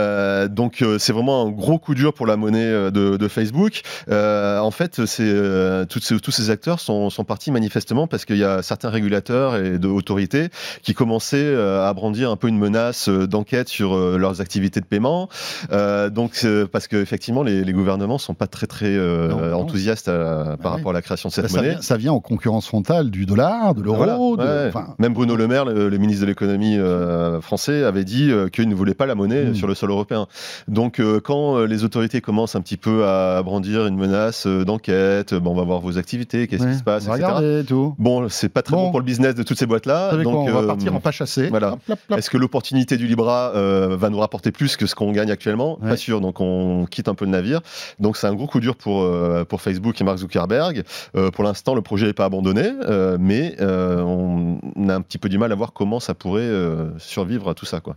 [0.00, 3.28] Euh, donc euh, c'est vraiment un gros coup dur pour la monnaie euh, de, de
[3.28, 3.82] Facebook.
[4.10, 5.32] Euh, en fait, c'est
[5.88, 9.56] toutes ces- tous ces acteurs sont, sont partis manifestement parce qu'il y a certains régulateurs
[9.56, 10.48] et de autorités
[10.82, 15.28] qui commençaient à brandir un peu une menace d'enquête sur leurs activités de paiement.
[15.70, 20.72] Donc parce que effectivement les, les gouvernements sont pas très très Non, enthousiastes à- par
[20.72, 21.70] rapport à la création de Bah, cette ça, monnaie.
[21.72, 24.18] vient, ça vient en concurrence frontale du dollar, de l'euro, Voilà, de-
[24.64, 24.68] ouais.
[24.68, 26.78] enfin, Même Bruno Le Maire, le, le ministre de l'économie
[27.40, 29.54] français, avait dit qu'il ne voulait pas la monnaie Mm.
[29.54, 30.26] sur le sol européen.
[30.68, 34.64] Donc euh, quand euh, les autorités commencent un petit peu à brandir une menace euh,
[34.64, 37.32] d'enquête, bon, on va voir vos activités, qu'est-ce ouais, qui se passe, on va etc.
[37.32, 37.94] regarder tout.
[37.98, 38.84] Bon, c'est pas très Bon.
[38.86, 38.90] bon.
[38.90, 40.10] pour le business de toutes ces boîtes-là.
[40.10, 41.48] Quoi, Donc, on va partir en pas chassé.
[41.48, 41.76] voilà.
[42.16, 45.78] Est-ce que l'opportunité du Libra va nous rapporter plus que ce qu'on gagne actuellement?
[45.82, 45.90] Ouais.
[45.90, 46.20] Pas sûr.
[46.20, 47.60] Donc on quitte un peu le navire.
[47.98, 49.08] Donc c'est un gros coup dur pour,
[49.48, 50.84] pour Facebook et Mark Zuckerberg.
[51.32, 52.70] Pour l'instant, le projet n'est pas abandonné,
[53.18, 56.50] mais on a un petit peu du mal à voir comment ça pourrait
[56.98, 57.80] survivre à tout ça.
[57.80, 57.96] Quoi.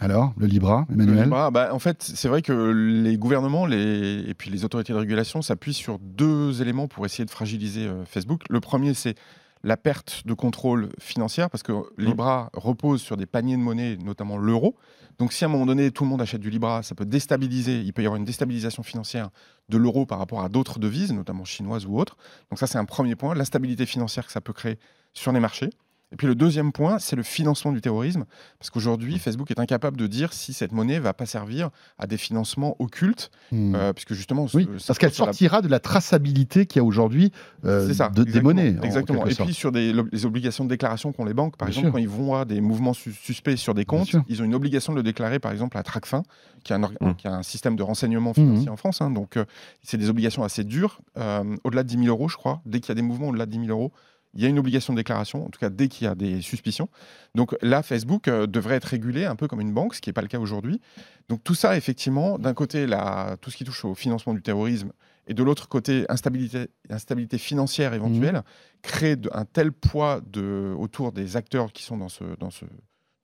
[0.00, 4.34] Alors, le Libra, Le Emmanuel Libra, bah, en fait, c'est vrai que les gouvernements et
[4.38, 8.42] puis les autorités de régulation s'appuient sur deux éléments pour essayer de fragiliser euh, Facebook.
[8.48, 9.16] Le premier, c'est
[9.64, 14.36] la perte de contrôle financière, parce que Libra repose sur des paniers de monnaie, notamment
[14.36, 14.76] l'euro.
[15.18, 17.80] Donc si à un moment donné, tout le monde achète du Libra, ça peut déstabiliser,
[17.80, 19.30] il peut y avoir une déstabilisation financière
[19.68, 22.16] de l'euro par rapport à d'autres devises, notamment chinoises ou autres.
[22.50, 24.78] Donc ça, c'est un premier point, l'instabilité financière que ça peut créer
[25.12, 25.70] sur les marchés.
[26.10, 28.24] Et puis le deuxième point, c'est le financement du terrorisme,
[28.58, 31.68] parce qu'aujourd'hui, Facebook est incapable de dire si cette monnaie va pas servir
[31.98, 33.74] à des financements occultes, Hmm.
[33.74, 36.82] euh, puisque justement, Oui, ce- ça parce qu'elle la- sortira de la traçabilité qu'il y
[36.82, 37.30] a aujourd'hui
[37.66, 38.76] euh, de, des monnaies.
[38.78, 39.26] en Exactement.
[39.26, 41.92] Et puis sur des, les obligations de déclaration qu'ont les banques, par Bien exemple, sûr.
[41.92, 44.92] quand ils vont voir des mouvements sus- suspects sur des comptes, ils ont une obligation
[44.92, 46.22] de le déclarer, par exemple, à Tracfin,
[46.64, 47.14] qui est un, Mm.
[47.16, 49.02] qui est un système de renseignement financier en France.
[49.02, 49.10] hein.
[49.10, 49.44] donc, euh,
[49.82, 52.60] c'est des obligations assez dures, euh, au-delà de 10 000 euros, je crois.
[52.64, 53.92] Dès qu'il y a des mouvements au-delà de 10 000 euros,
[54.34, 56.40] il y a une obligation de déclaration, en tout cas dès qu'il y a des
[56.42, 56.88] suspicions.
[57.34, 60.14] Donc là, Facebook euh, devrait être régulé un peu comme une banque, ce qui n'est
[60.14, 60.80] pas le cas aujourd'hui.
[61.28, 64.92] Donc tout ça, effectivement, d'un côté, la, tout ce qui touche au financement du terrorisme,
[65.26, 68.42] et de l'autre côté, instabilité, instabilité financière éventuelle, Mhm.
[68.82, 72.64] crée de- un tel poids de, autour des acteurs qui sont dans ce, dans ce,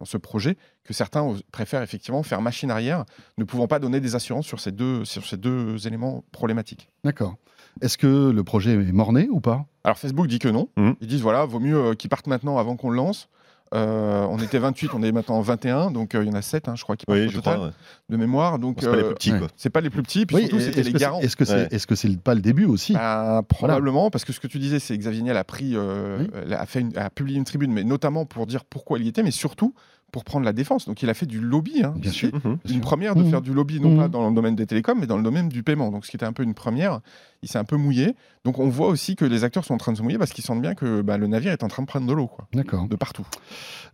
[0.00, 3.04] dans ce projet que certains préfèrent effectivement faire machine arrière,
[3.38, 6.90] ne pouvant pas donner des assurances sur ces deux, sur ces deux éléments problématiques.
[7.04, 7.36] D'accord.
[7.80, 9.64] Est-ce que le projet est morné ou pas?
[9.84, 10.68] Alors Facebook dit que non.
[10.76, 10.94] Mhm.
[11.00, 13.28] Ils disent voilà, vaut mieux euh, qu'ils partent maintenant avant qu'on le lance.
[13.74, 16.70] Euh, on était 28, on est maintenant 21, donc euh, il y en a 7,
[16.76, 17.66] je crois, qui partent Oui, au je total, crois.
[17.68, 17.72] ouais.
[18.08, 18.60] de mémoire.
[18.60, 19.38] Donc C'est pas les plus petits, ouais.
[19.40, 19.48] quoi.
[19.56, 21.18] c'est pas les plus petits, puis Oui, surtout c'était est-ce les garants.
[21.20, 21.78] Est-ce que c'est Ouais.
[21.88, 22.92] que c'est pas le début aussi?
[22.92, 26.28] Bah, probablement, parce que ce que tu disais, c'est que Xavier Niel a pris, Oui.
[26.52, 29.24] a, fait une- a publié une tribune, mais notamment pour dire pourquoi il y était,
[29.24, 29.74] mais surtout
[30.14, 30.86] pour prendre la défense.
[30.86, 31.82] Donc il a fait du lobby.
[31.82, 31.92] hein.
[31.96, 32.30] Bien C'est sûr.
[32.44, 32.58] Mhm.
[32.70, 33.30] Une première de Mhm.
[33.30, 33.98] faire du lobby, non Mhm.
[33.98, 35.90] pas dans le domaine des télécoms, mais dans le domaine du paiement.
[35.90, 37.00] Donc ce qui était un peu une première,
[37.42, 38.14] il s'est un peu mouillé.
[38.44, 40.44] Donc on voit aussi que les acteurs sont en train de se mouiller parce qu'ils
[40.44, 42.86] sentent bien que bah, le navire est en train de prendre de l'eau, quoi, D'accord.
[42.86, 43.26] de partout.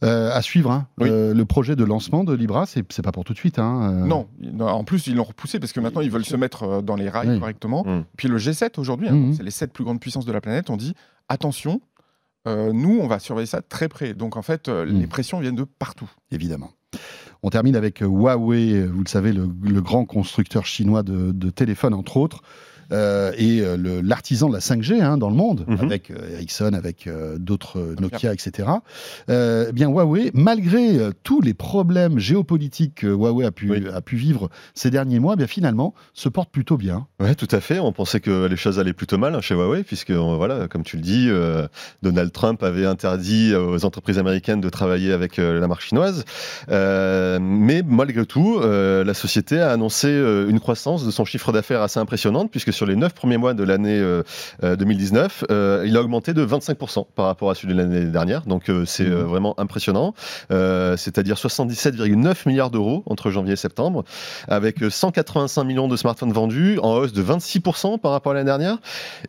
[0.05, 0.87] Euh, à suivre, hein.
[0.99, 1.09] Oui.
[1.11, 3.59] Euh, le projet de lancement de Libra, c'est pas pour tout de suite.
[3.59, 4.03] Hein.
[4.03, 4.07] euh.
[4.07, 6.97] Non, non, en plus ils l'ont repoussé parce que maintenant ils veulent se mettre dans
[6.97, 7.39] les rails Oui.
[7.41, 7.87] correctement.
[8.19, 10.77] Puis le G7 aujourd'hui, hein, c'est les sept plus grandes puissances de la planète, on
[10.77, 10.95] dit
[11.29, 11.81] attention,
[12.49, 14.15] euh, nous on va surveiller ça de très près.
[14.15, 15.01] Donc en fait, euh, Mhm.
[15.01, 16.11] les pressions viennent de partout.
[16.31, 16.71] évidemment.
[17.43, 21.51] On termine avec euh, Huawei, vous le savez, le, le grand constructeur chinois de, de
[21.51, 22.43] téléphones, entre autres,
[22.93, 25.79] euh, et euh, l'artisan de la 5G hein, dans le monde, Mhm.
[25.81, 28.69] avec euh, Ericsson, avec d'autres Nokia, etc.
[29.29, 33.85] Eh bien, Huawei, malgré tous les problèmes géopolitiques que Huawei a pu, Oui.
[33.93, 37.07] a pu vivre ces derniers mois, eh bien, finalement, se porte plutôt bien.
[37.21, 37.79] Ouais, tout à fait.
[37.79, 40.97] On pensait que les choses allaient plutôt mal hein, chez Huawei, puisque voilà, comme tu
[40.97, 41.67] le dis, euh,
[42.03, 46.25] Donald Trump avait interdit aux entreprises américaines de travailler avec euh, la marque chinoise.
[46.71, 51.99] Euh, mais malgré tout, la société a annoncé une croissance de son chiffre d'affaires assez
[52.01, 54.23] impressionnante, puisque sur les neuf premiers mois de l'année euh,
[54.65, 58.41] euh, 2019, euh, il a augmenté de 25% par rapport à celui de l'année dernière.
[58.47, 60.15] Donc euh, c'est euh, vraiment impressionnant.
[60.51, 64.03] Euh, C'est-à-dire 77,9 milliards d'euros entre janvier et septembre,
[64.49, 68.47] avec euh, 185 millions de smartphones vendus, en hausse de 26% par rapport à l'année
[68.47, 68.79] dernière.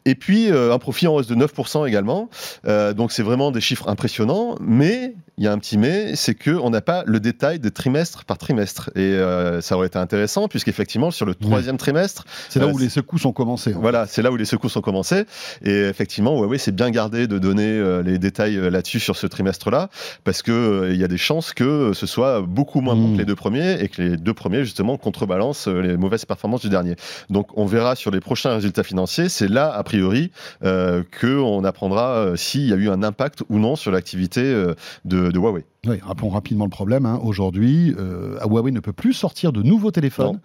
[0.06, 2.30] Et puis euh, un profit en hausse de 9% également.
[2.66, 4.56] Euh, donc c'est vraiment des chiffres impressionnants.
[4.62, 8.26] Mais il y a un petit mais, c'est qu'on n'a pas le détail de trimestre
[8.26, 8.92] par trimestre.
[8.96, 12.78] Et euh, ça aurait été intéressant, puisqu'effectivement, sur le troisième trimestre, C'est là Euh, où
[12.78, 13.72] les secousses ont commencé.
[13.74, 15.26] voilà, c'est là où les secousses ont commencé.
[15.64, 19.90] Et effectivement, Huawei s'est bien gardé de donner euh, les détails là-dessus sur ce trimestre-là,
[20.24, 23.26] parce euh, il y a des chances que ce soit beaucoup moins bon que les
[23.26, 26.96] deux premiers et que les deux premiers justement contrebalancent les mauvaises performances du dernier.
[27.30, 29.30] Donc, on verra sur les prochains résultats financiers.
[29.30, 30.32] C'est là, a priori,
[30.64, 34.74] euh, que on apprendra s'il y a eu un impact ou non sur l'activité euh,
[35.26, 35.64] de, de Huawei.
[35.88, 37.06] Oui, rappelons rapidement le problème.
[37.06, 37.20] hein.
[37.24, 40.34] Aujourd'hui, euh, Huawei ne peut plus sortir de nouveaux téléphones.
[40.34, 40.40] Non.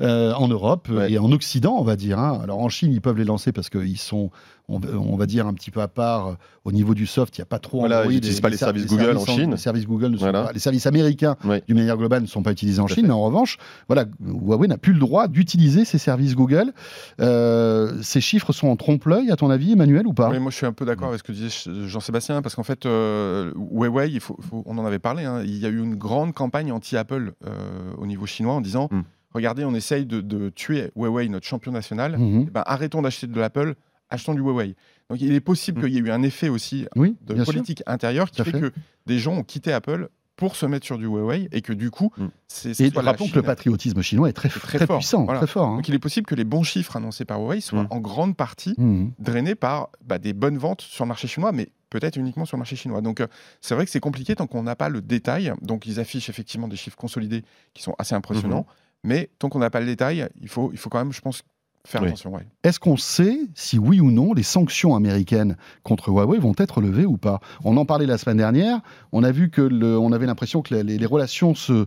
[0.00, 1.12] Euh, en Europe Ouais.
[1.12, 2.18] et en Occident, on va dire.
[2.18, 2.40] hein.
[2.42, 4.30] Alors en Chine, ils peuvent les lancer parce qu'ils sont,
[4.68, 6.32] on, va- on va dire, un petit peu à part euh,
[6.64, 7.36] au niveau du soft.
[7.36, 7.80] Il n'y a pas trop.
[7.80, 9.50] Voilà, Android ils n'utilisent pas les ser- services Google en services Chine.
[9.52, 10.44] Les services Google ne sont Voilà.
[10.44, 11.62] pas- les services américains, Ouais.
[11.66, 13.06] d'une manière globale, ne sont pas utilisés en Chine.
[13.06, 13.58] Mais en revanche,
[13.88, 16.72] voilà, Huawei n'a plus le droit d'utiliser ces services Google.
[17.20, 20.30] Euh, ces chiffres sont en trompe-l'œil, à ton avis, Emmanuel, ou pas?
[20.30, 21.48] Oui, moi je suis un peu d'accord avec ce que disait
[21.86, 25.58] Jean-Sébastien, parce qu'en fait, euh, Huawei, il faut, faut- on en avait parlé, hein, il
[25.58, 27.50] y a eu une grande campagne anti-Apple euh,
[27.98, 29.00] au niveau chinois en disant Mm.
[29.34, 32.44] Regardez, on essaye de, de tuer Huawei, notre champion national, Mhm.
[32.48, 33.74] Eh ben, arrêtons d'acheter de l'Apple,
[34.10, 34.74] achetons du Huawei.
[35.10, 35.84] Donc il est possible Mm.
[35.84, 37.44] qu'il y ait eu un effet aussi Oui, de sûr.
[37.44, 38.60] politique intérieure qui fait, fait.
[38.60, 38.72] que
[39.06, 42.12] des gens ont quitté Apple pour se mettre sur du Huawei et que du coup,
[42.16, 42.26] Mm.
[42.46, 45.40] c'est ce Et rappelons que le patriotisme chinois est très, très très, fort, puissant, voilà.
[45.40, 45.68] très fort.
[45.68, 45.76] hein.
[45.76, 47.88] Donc il est possible que les bons chiffres annoncés par Huawei soient Mm.
[47.90, 49.12] en grande partie Mhm.
[49.18, 52.60] drainé par bah, des bonnes ventes sur le marché chinois, mais peut-être uniquement sur le
[52.60, 53.00] marché chinois.
[53.00, 53.26] Donc euh,
[53.60, 55.52] c'est vrai que c'est compliqué tant qu'on n'a pas le détail.
[55.60, 57.42] Donc ils affichent effectivement des chiffres consolidés
[57.74, 58.66] qui sont assez impressionnants,
[59.04, 61.42] mais tant qu'on n'a pas le détail, il faut, il faut quand même, je pense,
[61.86, 62.08] faire Oui.
[62.08, 62.34] attention.
[62.34, 62.46] ouais.
[62.64, 67.06] Est-ce qu'on sait si oui ou non les sanctions américaines contre Huawei vont être levées
[67.06, 67.40] ou pas?
[67.64, 68.80] On en parlait la semaine dernière.
[69.12, 71.86] On a vu que le, on avait l'impression que les, les relations se,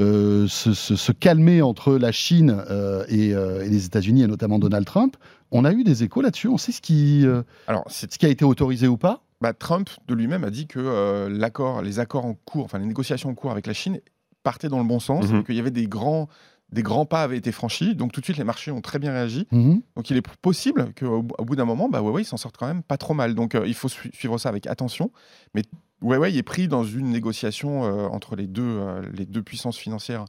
[0.00, 4.26] euh, se, se- se calmaient entre la Chine euh, et, euh, et les États-Unis et
[4.26, 5.16] notamment Donald Trump.
[5.50, 6.48] On a eu des échos là-dessus.
[6.48, 9.22] On sait ce qui, euh, Alors c'est ce qui a été autorisé ou pas?
[9.40, 12.86] Bah, Trump de lui-même a dit que euh, l'accord, les accords en cours, enfin les
[12.86, 14.00] négociations en cours avec la Chine
[14.42, 15.40] partaient dans le bon sens, Mhm.
[15.40, 16.28] et qu'il y avait des grands,
[16.70, 17.94] des grands pas avaient été franchis.
[17.94, 19.46] Donc tout de suite les marchés ont très bien réagi.
[19.52, 19.80] Mhm.
[19.96, 22.82] Donc il est possible qu'au au bout d'un moment, bah, Huawei s'en sorte quand même
[22.82, 23.34] pas trop mal.
[23.34, 25.10] Donc euh, il faut su- suivre ça avec attention.
[25.54, 25.62] Mais
[26.02, 30.26] Huawei est pris dans une négociation euh, entre les deux, euh, les deux puissances financières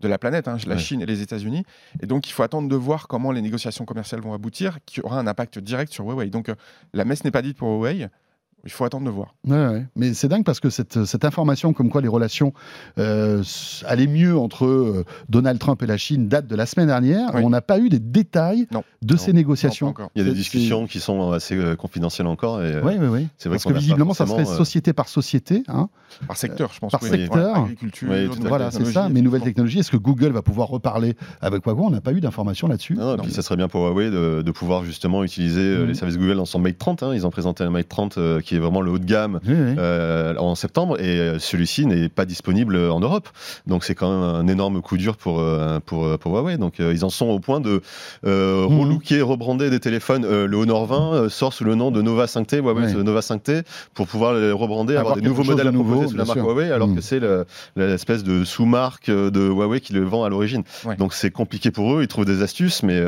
[0.00, 0.80] de la planète, hein, la Ouais.
[0.80, 1.64] Chine et les États-Unis.
[2.02, 5.18] Et donc il faut attendre de voir comment les négociations commerciales vont aboutir, qui aura
[5.18, 6.30] un impact direct sur Huawei.
[6.30, 6.54] Donc euh,
[6.94, 8.08] la messe n'est pas dite pour Huawei.
[8.64, 9.34] Il faut attendre de voir.
[9.46, 9.86] Ouais, ouais.
[9.96, 12.52] Mais c'est dingue parce que cette, cette information comme quoi les relations
[12.98, 13.42] euh,
[13.86, 17.30] allaient mieux entre euh, Donald Trump et la Chine date de la semaine dernière.
[17.34, 17.42] Oui.
[17.44, 18.82] On n'a pas eu des détails Non.
[19.02, 19.94] de Non, ces négociations.
[20.14, 22.62] Il y a des discussions qui sont assez euh, confidentielles encore.
[22.62, 23.28] Et, euh, Oui, oui, oui.
[23.38, 25.62] c'est vrai Parce que visiblement, ça serait forcément, euh, société par société.
[25.68, 25.88] Hein.
[26.26, 26.92] Par secteur, je pense.
[26.92, 27.08] par oui.
[27.10, 27.54] secteur.
[27.56, 28.26] Ouais, agriculture, fait.
[28.48, 28.84] Voilà, c'est ça.
[28.84, 31.82] technologies, Mais nouvelles technologies, est-ce que Google va pouvoir reparler avec Huawei?
[31.86, 32.94] On n'a pas eu d'informations là-dessus.
[32.96, 35.88] Non, puis ça serait bien pour Huawei de, de pouvoir justement utiliser euh, Mhm.
[35.88, 37.02] les services Google dans son Mate 30.
[37.02, 37.14] hein.
[37.14, 39.54] Ils ont présenté un Mate 30 euh, qui est vraiment le haut de gamme Oui,
[39.54, 39.74] oui.
[39.78, 43.28] euh, en septembre et euh, celui-ci n'est pas disponible en Europe.
[43.68, 46.56] Donc c'est quand même un énorme coup dur pour, euh, pour, pour Huawei.
[46.58, 47.80] Donc euh, ils en sont au point de
[48.26, 48.80] euh, Mhm.
[48.80, 50.26] relooker, rebrander des téléphones.
[50.26, 53.62] Le Honor 20 euh, sort sous le nom de Nova 5T, Huawei Nova 5T,
[53.94, 56.38] pour pouvoir les rebrander, Avoir avoir, des nouveaux modèles de à proposer sous la marque
[56.40, 56.46] sûr.
[56.48, 56.96] Huawei, alors Mhm.
[56.96, 60.64] que c'est le- l'espèce de sous-marque de Huawei qui le vend à l'origine.
[60.98, 63.00] Donc c'est compliqué pour eux, ils trouvent des astuces, mais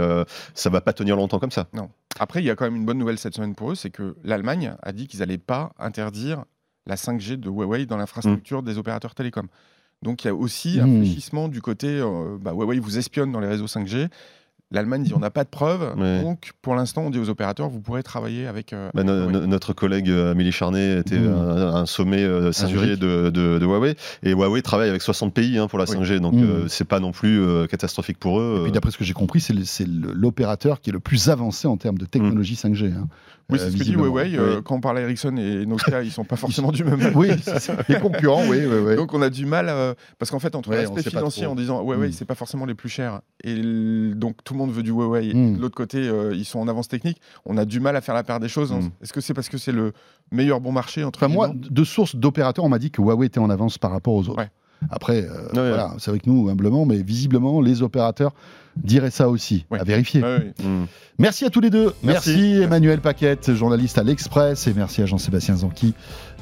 [0.54, 1.66] ça va pas tenir longtemps comme ça.
[2.20, 4.14] Après, il y a quand même une bonne nouvelle cette semaine pour eux, c'est que
[4.22, 6.44] l'Allemagne a dit qu'ils pas interdire
[6.86, 9.48] la 5G de Huawei dans l'infrastructure des opérateurs télécoms.
[10.02, 10.96] Donc il y a aussi un Mm.
[11.04, 14.08] fléchissement du côté euh, bah, Huawei vous espionne dans les réseaux 5G.
[14.72, 16.22] L'Allemagne dit on n'a pas de preuves, Ouais.
[16.22, 18.72] donc pour l'instant on dit aux opérateurs vous pourrez travailler avec.
[18.72, 21.34] euh, Bah, no- no- notre collègue euh, Amélie Charnet était Mmh.
[21.34, 22.98] à un sommet euh, 5G Zurich.
[22.98, 25.96] de, de- de Huawei et Huawei travaille avec 60 pays hein, pour la Oui.
[25.96, 26.42] 5G donc Mmh.
[26.42, 28.56] euh, c'est pas non plus euh, catastrophique pour eux.
[28.60, 29.54] Et puis d'après ce que j'ai compris, c'est
[29.86, 32.92] l'opérateur qui est le plus avancé en termes de technologie 5G.
[32.92, 33.08] hein.
[33.50, 33.92] Oui, c'est ce que dit.
[33.92, 34.36] Huawei.
[34.38, 34.62] euh, Oui.
[34.64, 36.98] Quand on parle à Ericsson et Nokia, ils sont pas forcément du même.
[37.14, 37.28] Oui,
[37.88, 38.96] les concurrents, oui, oui, oui.
[38.96, 42.08] Donc on a du mal euh, parce qu'en fait entre l'aspect financier en disant Huawei
[42.08, 42.12] Mm.
[42.12, 43.54] c'est pas forcément les plus chers et
[44.14, 45.56] donc tout le monde veut du Huawei Mm.
[45.56, 48.14] de l'autre côté euh, ils sont en avance technique on a du mal à faire
[48.14, 48.80] la paire des choses hein.
[48.80, 48.90] Mm.
[49.02, 49.92] est-ce que c'est parce que c'est le
[50.30, 53.40] meilleur bon marché entre Enfin, moi, de sources d'opérateurs, on m'a dit que Huawei était
[53.40, 54.38] en avance par rapport aux autres.
[54.38, 54.50] Ouais.
[54.90, 58.32] Après, euh, Ouais, voilà, c'est avec nous, humblement, mais visiblement, les opérateurs
[58.76, 60.22] diraient ça aussi, à vérifier.
[60.22, 60.84] Mm.
[61.18, 61.92] Merci à tous les deux.
[62.02, 62.62] Merci, Merci.
[62.62, 65.94] Emmanuel Paquette, journaliste à l'Express, et merci à Jean-Sébastien Zanqui,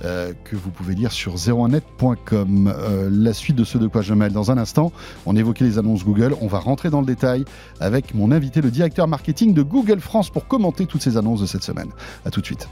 [0.04, 2.72] euh, que vous pouvez lire sur 01net.com.
[2.74, 4.92] Euh, la suite de ce de quoi je mêle dans un instant.
[5.26, 6.34] On évoquait les annonces Google.
[6.40, 7.44] On va rentrer dans le détail
[7.80, 11.46] avec mon invité, le directeur marketing de Google France, pour commenter toutes ces annonces de
[11.46, 11.90] cette semaine.
[12.24, 12.68] À tout de suite.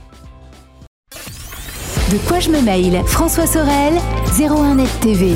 [2.11, 3.93] De quoi je me mail François Sorel,
[4.31, 5.35] 01net TV.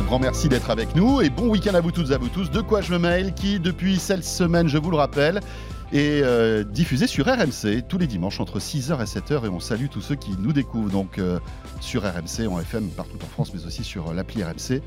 [0.00, 2.30] Un grand merci d'être avec nous et bon week-end à vous toutes et à vous
[2.30, 2.50] tous.
[2.50, 5.40] De quoi je me mail qui, depuis cette semaine, je vous le rappelle,
[5.92, 9.88] est euh, diffusé sur RMC tous les dimanches entre 6h et 7h et on salue
[9.90, 11.38] tous ceux qui nous découvrent donc euh,
[11.82, 14.80] sur RMC, en FM partout en France, mais aussi sur euh, l'appli RMC.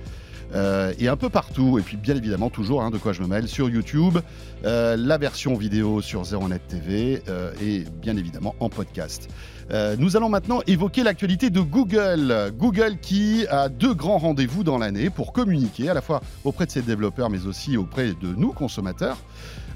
[0.97, 3.47] et un peu partout, et puis bien évidemment toujours hein, de quoi je me mêle
[3.47, 4.17] sur YouTube,
[4.63, 7.21] la version vidéo sur 01net TV
[7.61, 9.29] et bien évidemment en podcast.
[9.71, 12.53] Euh, nous allons maintenant évoquer l'actualité de Google.
[12.57, 16.71] Google qui a deux grands rendez-vous dans l'année pour communiquer à la fois auprès de
[16.71, 19.17] ses développeurs mais aussi auprès de nous consommateurs.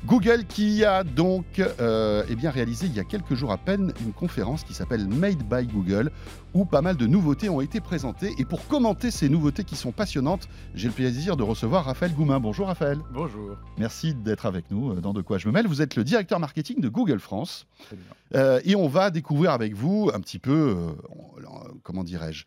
[0.05, 3.91] Google qui a donc euh, eh bien, réalisé il y a quelques jours à peine
[4.05, 6.11] une conférence qui s'appelle Made by Google
[6.53, 8.33] où pas mal de nouveautés ont été présentées.
[8.37, 12.39] Et pour commenter ces nouveautés qui sont passionnantes, j'ai le plaisir de recevoir Raphaël Goumin.
[12.39, 12.99] Bonjour Raphaël.
[13.13, 13.57] Bonjour.
[13.77, 15.67] Merci d'être avec nous euh, dans De quoi je me mêle.
[15.67, 17.67] Vous êtes le directeur marketing de Google France.
[17.85, 18.05] Très bien.
[18.35, 19.76] Euh, et on va découvrir avec vous
[20.13, 21.43] un petit peu, euh,
[21.83, 22.45] comment dirais-je,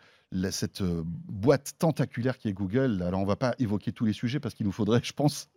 [0.51, 3.03] cette euh, boîte tentaculaire qui est Google.
[3.03, 5.49] Alors on va pas évoquer tous les sujets parce qu'il nous faudrait, je pense,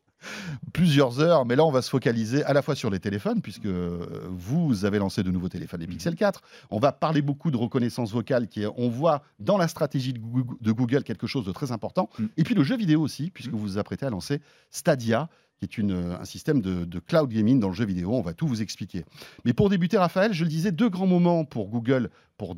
[0.73, 1.45] plusieurs heures.
[1.45, 4.85] Mais là, on va se focaliser à la fois sur les téléphones, puisque euh, vous
[4.85, 6.41] avez lancé de nouveaux téléphones, les Pixel 4.
[6.69, 10.19] On va parler beaucoup de reconnaissance vocale, qui est, on voit dans la stratégie de
[10.19, 12.09] Google, de Google quelque chose de très important.
[12.17, 12.25] Mm.
[12.37, 15.29] Et puis le jeu vidéo aussi, puisque vous vous apprêtez à lancer Stadia
[15.67, 18.13] qui est une, un système de, de cloud gaming dans le jeu vidéo.
[18.13, 19.05] On va tout vous expliquer.
[19.45, 22.57] Mais pour débuter, Raphaël, je le disais, deux grands moments pour Google pour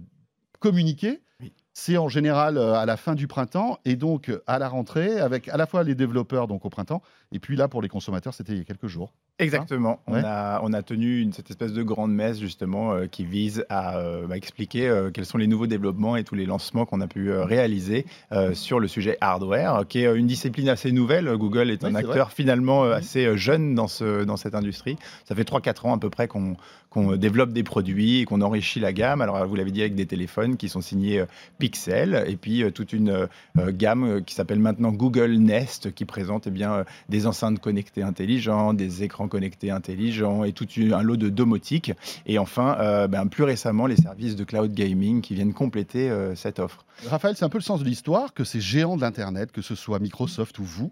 [0.59, 1.21] communiquer.
[1.41, 1.53] Oui.
[1.73, 5.19] C'est en général euh, à la fin du printemps et donc euh, à la rentrée,
[5.19, 8.33] avec à la fois les développeurs donc au printemps, et puis là pour les consommateurs,
[8.33, 9.13] c'était il y a quelques jours.
[9.37, 9.99] Exactement.
[10.07, 10.21] Ouais.
[10.21, 13.65] On, a, on a tenu une, cette espèce de grande messe justement euh, qui vise
[13.67, 17.01] à euh, bah, expliquer euh, quels sont les nouveaux développements et tous les lancements qu'on
[17.01, 21.25] a pu réaliser euh, sur le sujet hardware, qui est une discipline assez nouvelle.
[21.35, 22.91] Google est un acteur finalement Mhm.
[22.93, 24.95] assez jeune dans, ce, dans cette industrie.
[25.25, 26.55] Ça fait 3-4 ans à peu près qu'on
[26.95, 29.19] euh, développe des produits et qu'on enrichit la gamme.
[29.21, 31.25] Alors vous l'avez dit avec des téléphones qui sont signés
[31.59, 36.85] Pixel et puis toute une gamme qui s'appelle maintenant Google Nest qui présente eh bien,
[37.09, 41.91] des enceintes connectées intelligentes, des écrans connectés intelligents et tout un lot de domotique.
[42.25, 46.35] Et enfin, euh, ben, plus récemment, les services de cloud gaming qui viennent compléter euh,
[46.35, 46.85] cette offre.
[47.07, 49.75] Raphaël, c'est un peu le sens de l'histoire que ces géants de l'Internet, que ce
[49.75, 50.91] soit Microsoft ou vous,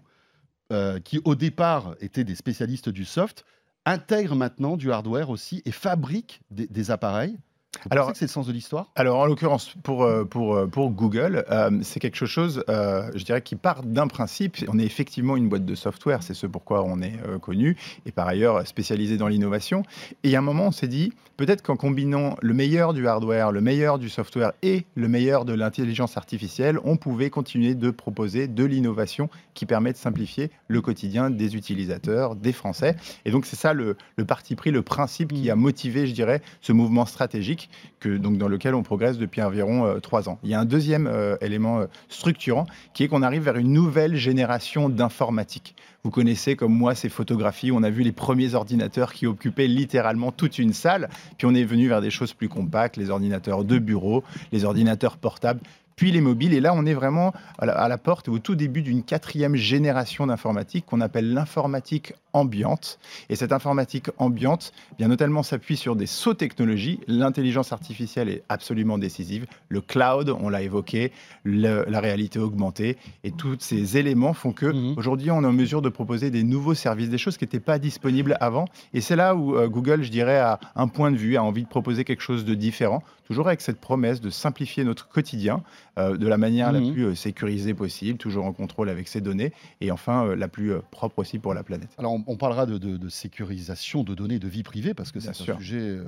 [0.72, 3.44] euh, qui au départ étaient des spécialistes du soft,
[3.86, 7.36] intègrent maintenant du hardware aussi et fabriquent des appareils
[7.82, 8.86] Vous Alors- c'est le sens de l'histoire?
[8.96, 13.24] Alors, en l'occurrence, pour, euh, pour, euh, pour Google, euh, c'est quelque chose, euh, je
[13.24, 14.56] dirais, qui part d'un principe.
[14.68, 18.12] On est effectivement une boîte de software, c'est ce pourquoi on est euh, connu, et
[18.12, 19.82] par ailleurs spécialisé dans l'innovation.
[20.22, 23.60] Et a un moment, on s'est dit, peut-être qu'en combinant le meilleur du hardware, le
[23.60, 28.64] meilleur du software et le meilleur de l'intelligence artificielle, on pouvait continuer de proposer de
[28.64, 32.96] l'innovation qui permet de simplifier le quotidien des utilisateurs, des Français.
[33.24, 36.40] Et donc, c'est ça le, le parti pris, le principe qui a motivé, je dirais,
[36.60, 37.63] ce mouvement stratégique
[38.08, 40.38] donc, dans lequel on progresse depuis environ euh, trois ans.
[40.42, 43.72] Il y a un deuxième euh, élément euh, structurant qui est qu'on arrive vers une
[43.72, 45.74] nouvelle génération d'informatique.
[46.02, 50.32] Vous connaissez comme moi ces photographies, on a vu les premiers ordinateurs qui occupaient littéralement
[50.32, 53.78] toute une salle, puis on est venu vers des choses plus compactes, les ordinateurs de
[53.78, 54.22] bureau,
[54.52, 55.60] les ordinateurs portables,
[55.96, 56.54] puis les mobiles.
[56.54, 59.56] Et là, on est vraiment à la, à la porte, au tout début d'une quatrième
[59.56, 62.98] génération d'informatique qu'on appelle l'informatique ambiante.
[63.28, 66.98] Et cette informatique ambiante, bien notamment s'appuie sur des sauts technologies.
[67.06, 69.46] L'intelligence artificielle est absolument décisive.
[69.68, 71.12] Le cloud, on l'a évoqué,
[71.44, 72.96] le- la réalité augmentée.
[73.22, 74.94] Et tous ces éléments font que Mhm.
[74.96, 77.78] aujourd'hui, on est en mesure de proposer des nouveaux services, des choses qui n'étaient pas
[77.78, 78.64] disponibles avant.
[78.94, 81.62] Et c'est là où euh, Google, je dirais, a un point de vue, a envie
[81.62, 85.62] de proposer quelque chose de différent, toujours avec cette promesse de simplifier notre quotidien
[85.98, 86.92] euh, de la manière la Mhm.
[86.92, 90.72] plus euh, sécurisée possible, toujours en contrôle avec ses données, et enfin euh, la plus
[90.90, 91.90] propre aussi pour la planète.
[91.98, 95.20] Alors, on, on parlera de, de- de sécurisation de données de vie privée parce que
[95.20, 95.56] c'est un sûr.
[95.56, 96.02] sujet euh,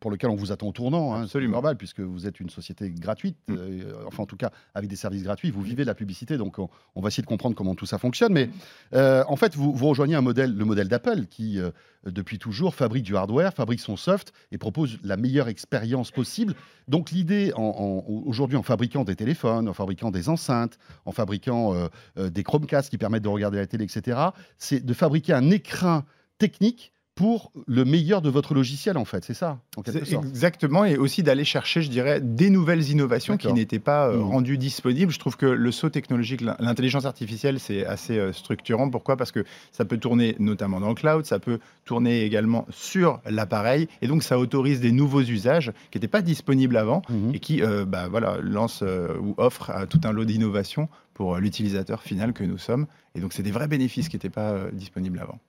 [0.00, 1.14] pour lequel on vous attend au tournant.
[1.14, 1.52] hein, c'est Absolument.
[1.54, 3.54] normal puisque vous êtes une société gratuite, Mm.
[3.58, 5.50] euh, enfin en tout cas avec des services gratuits.
[5.50, 7.98] Vous vivez de la publicité, donc on, on va essayer de comprendre comment tout ça
[7.98, 8.32] fonctionne.
[8.32, 8.50] Mais
[8.94, 11.70] euh, en fait, vous, vous rejoignez un modèle, le modèle d'Apple qui euh,
[12.06, 16.54] depuis toujours fabrique du hardware, fabrique son soft et propose la meilleure expérience possible.
[16.86, 21.74] Donc l'idée en- en- aujourd'hui en fabriquant des téléphones, en fabriquant des enceintes, en fabriquant
[21.74, 24.18] euh, euh, des Chromecast qui permettent de regarder la télé, etc.,
[24.58, 26.04] c'est de fabriquer un écrin
[26.36, 29.24] technique pour le meilleur de votre logiciel, en fait.
[29.24, 30.24] C'est ça, en quelque C'est sorte.
[30.26, 34.22] Exactement, et aussi d'aller chercher, je dirais, des nouvelles innovations qui n'étaient pas euh, Mhm.
[34.22, 35.10] rendues disponibles.
[35.10, 38.88] Je trouve que le saut technologique, l'in- l'intelligence artificielle, c'est assez euh, structurant.
[38.88, 39.16] Pourquoi?
[39.16, 43.88] Parce que ça peut tourner notamment dans le cloud, ça peut tourner également sur l'appareil,
[44.00, 47.34] et donc ça autorise des nouveaux usages qui n'étaient pas disponibles avant Mhm.
[47.34, 51.38] et qui euh, bah, voilà, lance euh, ou offre euh, tout un lot d'innovations pour
[51.38, 52.86] l'utilisateur final que nous sommes.
[53.16, 55.40] Et donc c'est des vrais bénéfices qui n'étaient pas disponibles avant.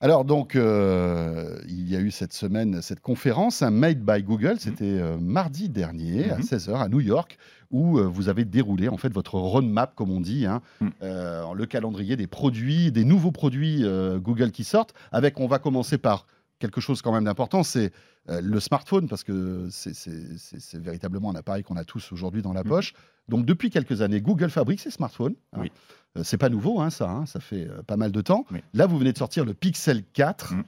[0.00, 4.54] Alors, donc, euh, il y a eu cette semaine cette conférence, un Made by Google,
[4.60, 6.42] c'était euh, mardi dernier à Mhm.
[6.44, 7.36] 16h à New York,
[7.72, 10.90] où euh, vous avez déroulé en fait votre roadmap, comme on dit, hein, Mhm.
[11.02, 13.82] euh, le calendrier des produits, des nouveaux produits
[14.18, 14.94] Google qui sortent.
[15.10, 16.26] Avec, on va commencer par
[16.58, 17.92] quelque chose quand même d'important, c'est
[18.28, 22.62] euh, le smartphone, parce que c'est- véritablement un appareil qu'on a tous aujourd'hui dans la
[22.62, 22.68] Mhm.
[22.68, 22.92] poche.
[23.28, 25.34] Donc, depuis quelques années, Google fabrique ses smartphones.
[25.54, 25.60] hein.
[25.62, 25.72] Oui.
[26.16, 28.44] Euh, c'est pas nouveau, hein, ça, hein, ça fait euh, pas mal de temps.
[28.50, 28.60] Oui.
[28.74, 30.54] Là, vous venez de sortir le Pixel 4.
[30.54, 30.64] Mhm.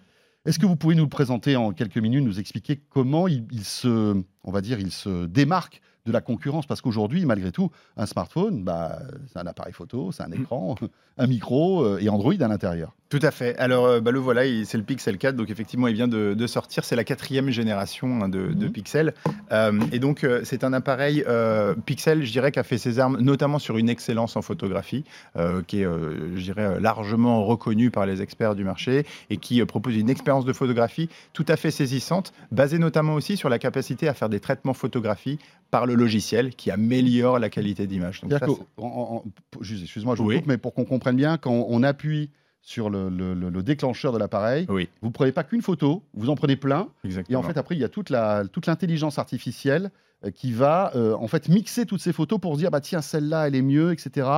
[0.46, 3.64] Est-ce que vous pouvez nous le présenter en quelques minutes, nous expliquer comment il, il
[3.64, 8.07] se, on va dire, il se démarque de la concurrence Parce qu'aujourd'hui, malgré tout, un
[8.07, 8.99] smartphone, bah,
[9.33, 10.41] c'est un appareil photo, c'est un Mhm.
[10.43, 10.75] écran,
[11.19, 12.95] un micro euh, et Android à l'intérieur.
[13.11, 13.57] Tout à fait.
[13.59, 16.35] Alors, euh, bah, le voilà, il- c'est le Pixel 4, donc effectivement, il vient de,
[16.35, 16.85] de sortir.
[16.85, 18.73] C'est la quatrième génération hein, de, de Mhm.
[18.73, 19.15] Pixel.
[19.53, 23.19] Euh, et donc, c'est un appareil euh, Pixel, je dirais, qui a fait ses armes,
[23.21, 25.05] notamment sur une excellence en photographie,
[25.37, 29.97] euh, qui est, je dirais, largement reconnue par les experts du marché et qui propose
[29.97, 34.15] une expérience de photographie tout à fait saisissante, basée notamment aussi sur la capacité à
[34.15, 35.39] faire des traitements photographie
[35.71, 38.23] par le logiciel qui améliore la qualité d'image.
[39.61, 40.37] Excuse-moi, je vous Oui.
[40.39, 42.31] coupe, mais pour qu'on comprenne bien, quand on appuie
[42.63, 46.29] sur le, le- le- le déclencheur de l'appareil, Oui, vous prenez pas qu'une photo, vous
[46.29, 46.89] en prenez plein,
[47.29, 49.91] Et en fait, après, il y a toute l'intelligence artificielle
[50.25, 53.01] euh, qui va euh, en fait mixer toutes ces photos pour se dire bah tiens
[53.01, 54.29] celle-là elle est mieux, etc.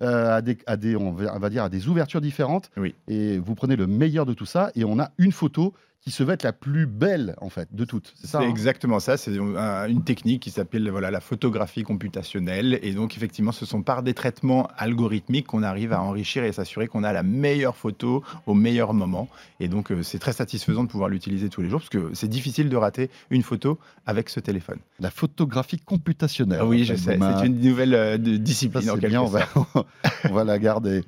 [0.00, 2.70] euh, à des, à des on va on va dire à des ouvertures différentes.
[2.78, 2.94] Oui.
[3.08, 5.74] Et vous prenez le meilleur de tout ça et on a une photo
[6.06, 8.12] qui se veut être la plus belle en fait de toutes.
[8.14, 8.38] C'est ça.
[8.38, 9.16] C'est hein exactement ça.
[9.16, 12.78] C'est un- une technique qui s'appelle voilà, la photographie computationnelle.
[12.82, 16.86] Et donc, effectivement, ce sont par des traitements algorithmiques qu'on arrive à enrichir et s'assurer
[16.86, 19.28] qu'on a la meilleure photo au meilleur moment.
[19.58, 22.28] Et donc, euh, c'est très satisfaisant de pouvoir l'utiliser tous les jours parce que c'est
[22.28, 24.78] difficile de rater une photo avec ce téléphone.
[25.00, 26.60] La photographie computationnelle.
[26.62, 27.18] Ah oui, je sais.
[27.40, 29.88] C'est une nouvelle euh, Ça, discipline en bien, on va, sorte.
[30.30, 31.02] on va la garder.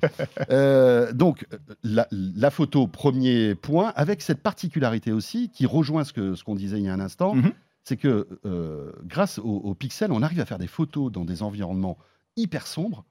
[0.51, 1.45] Euh, donc,
[1.85, 6.55] la, la photo, premier point, avec cette particularité aussi, qui rejoint ce que ce qu'on
[6.55, 7.51] disait il y a un instant, Mhm.
[7.83, 11.41] c'est que euh, grâce au, au pixel, on arrive à faire des photos dans des
[11.43, 11.97] environnements
[12.35, 13.05] hyper sombres.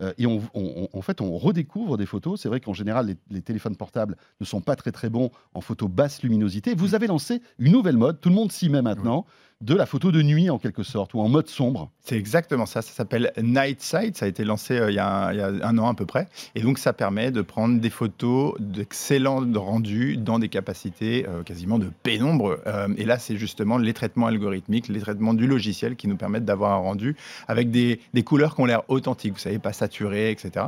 [0.00, 2.40] euh, et on, on- on- en fait, on redécouvre des photos.
[2.40, 5.60] C'est vrai qu'en général, les, les téléphones portables ne sont pas très très bons en
[5.60, 6.74] photo basse luminosité.
[6.74, 9.24] Vous avez lancé une nouvelle mode, tout le monde s'y met maintenant.
[9.60, 11.90] De la photo de nuit en quelque sorte, ou en mode sombre.
[12.00, 12.82] C'est exactement ça.
[12.82, 14.16] Ça s'appelle Night Sight.
[14.16, 16.28] Ça a été lancé euh, il, y a un, an à peu près.
[16.54, 21.78] Et donc, ça permet de prendre des photos d'excellents rendus dans des capacités euh, quasiment
[21.78, 22.58] de pénombre.
[22.66, 26.44] Euh, et là, c'est justement les traitements algorithmiques, les traitements du logiciel qui nous permettent
[26.44, 27.16] d'avoir un rendu
[27.48, 29.32] avec des, des couleurs qui ont l'air authentiques.
[29.32, 30.66] Vous savez, pas saturées, etc.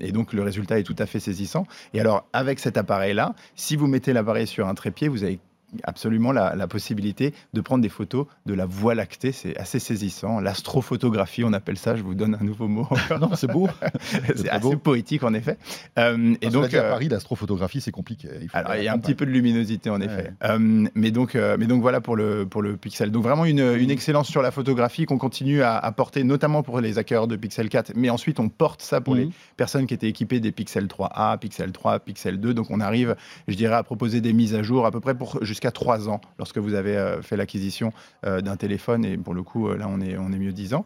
[0.00, 1.66] Et donc, le résultat est tout à fait saisissant.
[1.94, 5.38] Et alors, avec cet appareil-là, si vous mettez l'appareil sur un trépied, vous avez
[5.84, 9.32] absolument la, la, possibilité de prendre des photos de la Voie lactée.
[9.32, 10.40] C'est assez saisissant.
[10.40, 11.96] L'astrophotographie, on appelle ça.
[11.96, 12.88] Je vous donne un nouveau mot.
[13.20, 13.68] non, c'est beau.
[14.34, 14.76] c'est assez beau.
[14.76, 15.58] poétique, en effet.
[15.98, 18.28] Euh, et donc, à Paris, l'astrophotographie, c'est compliqué.
[18.40, 20.32] Il alors, il y a un petit peu de luminosité, en effet.
[20.44, 23.10] Euh, mais, donc, euh, mais donc, voilà pour le, pour le Pixel.
[23.10, 26.80] Donc, vraiment une, une excellence sur la photographie qu'on continue à, à, porter, notamment pour
[26.80, 27.92] les acquéreurs de Pixel 4.
[27.94, 29.18] Mais ensuite, on porte ça pour mmh.
[29.18, 32.54] les personnes qui étaient équipées des Pixel 3A, Pixel 3, Pixel 2.
[32.54, 33.16] Donc, on arrive,
[33.48, 36.20] je dirais, à proposer des mises à jour à peu près pour jusqu'à 3 ans
[36.38, 37.92] lorsque vous avez euh, fait l'acquisition
[38.24, 39.04] euh, d'un téléphone.
[39.04, 40.84] Et pour le coup, euh, là, on est, on est mieux 10 ans.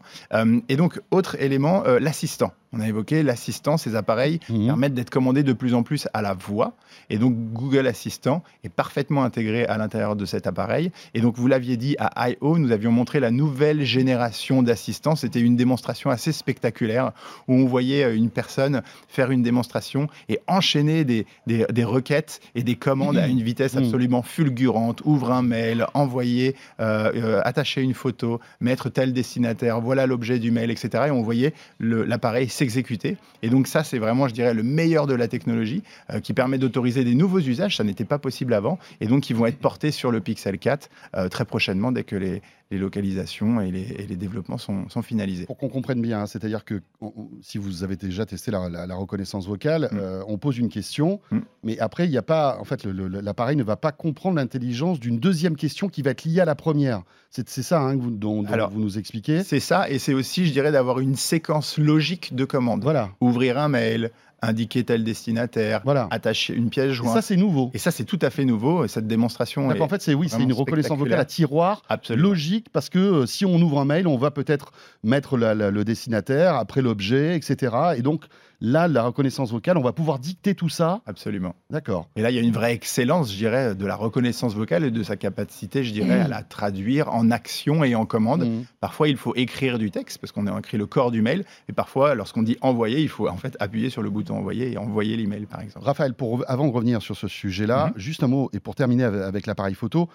[0.67, 2.53] et donc, autre élément, l'assistant.
[2.75, 4.65] On a évoqué l'assistant, ces appareils mmh.
[4.65, 6.73] permettent d'être commandés de plus en plus à la voix.
[7.11, 10.91] Et donc, Google Assistant est parfaitement intégré à l'intérieur de cet appareil.
[11.13, 15.15] Et donc, vous l'aviez dit à I.O., nous avions montré la nouvelle génération d'assistants.
[15.15, 17.11] C'était une démonstration assez spectaculaire
[17.47, 22.63] où on voyait une personne faire une démonstration et enchaîner des, des, des requêtes et
[22.63, 23.19] des commandes mmh.
[23.19, 24.53] à une vitesse absolument fulgurante.
[24.67, 30.51] Ouvre un mail, envoyer, euh, euh, attacher une photo, mettre tel destinataire, voilà l'objet du
[30.51, 31.05] mail, etc.
[31.07, 33.17] Et on voyait l'appareil s'exécuter.
[33.41, 36.57] Et donc ça, c'est vraiment, je dirais, le meilleur de la technologie euh, qui permet
[36.57, 37.77] d'autoriser des nouveaux usages.
[37.77, 38.79] Ça n'était pas possible avant.
[39.01, 42.15] Et donc, ils vont être portés sur le Pixel 4 euh, très prochainement dès que
[42.15, 42.41] les,
[42.73, 45.45] les localisations et les, et les développements sont, sont, finalisés.
[45.45, 48.87] Pour qu'on comprenne bien, hein, c'est-à-dire que on, si vous avez déjà testé la, la,
[48.87, 49.97] la reconnaissance vocale, mm.
[49.97, 51.39] euh, on pose une question, mm.
[51.63, 55.19] mais après, il n'y a pas, en fait, l'appareil ne va pas comprendre l'intelligence d'une
[55.19, 57.03] deuxième question qui va être liée à la première.
[57.29, 59.43] C'est ça hein, vous, dont, dont Alors, vous nous expliquez.
[59.43, 62.83] C'est ça, et c'est aussi, je dirais, d'avoir une séquence logique de commandes.
[62.83, 63.11] Voilà.
[63.21, 64.11] Ouvrir un mail,
[64.43, 66.07] indiquer tel destinataire, voilà.
[66.11, 67.11] attacher une pièce jointe.
[67.11, 67.71] Et ça, c'est nouveau.
[67.73, 68.87] Et ça, c'est tout à fait nouveau.
[68.87, 69.69] Cette démonstration.
[69.69, 72.29] en fait, c'est oui, c'est une reconnaissance vocale à tiroir Absolument.
[72.29, 74.73] logique parce que euh, si on ouvre un mail, on va peut-être
[75.03, 77.75] mettre la, la, le destinataire, après l'objet, etc.
[77.97, 78.25] Et donc,
[78.65, 81.01] Là, la reconnaissance vocale, on va pouvoir dicter tout ça.
[81.05, 81.53] Absolument.
[81.69, 82.07] D'accord.
[82.15, 84.91] Et là, il y a une vraie excellence, je dirais, de la reconnaissance vocale et
[84.91, 86.25] de sa capacité, je dirais, mmh.
[86.25, 88.45] à la traduire en action et en commande.
[88.45, 88.63] Mmh.
[88.79, 91.43] Parfois, il faut écrire du texte parce qu'on a écrit le corps du mail.
[91.67, 94.77] Et parfois, lorsqu'on dit envoyer, il faut en fait appuyer sur le bouton envoyer et
[94.77, 95.85] envoyer l'email, par exemple.
[95.85, 97.99] Raphaël, pour, avant de revenir sur ce sujet-là, mmh.
[97.99, 100.07] juste un mot, et pour terminer avec, l'appareil photo,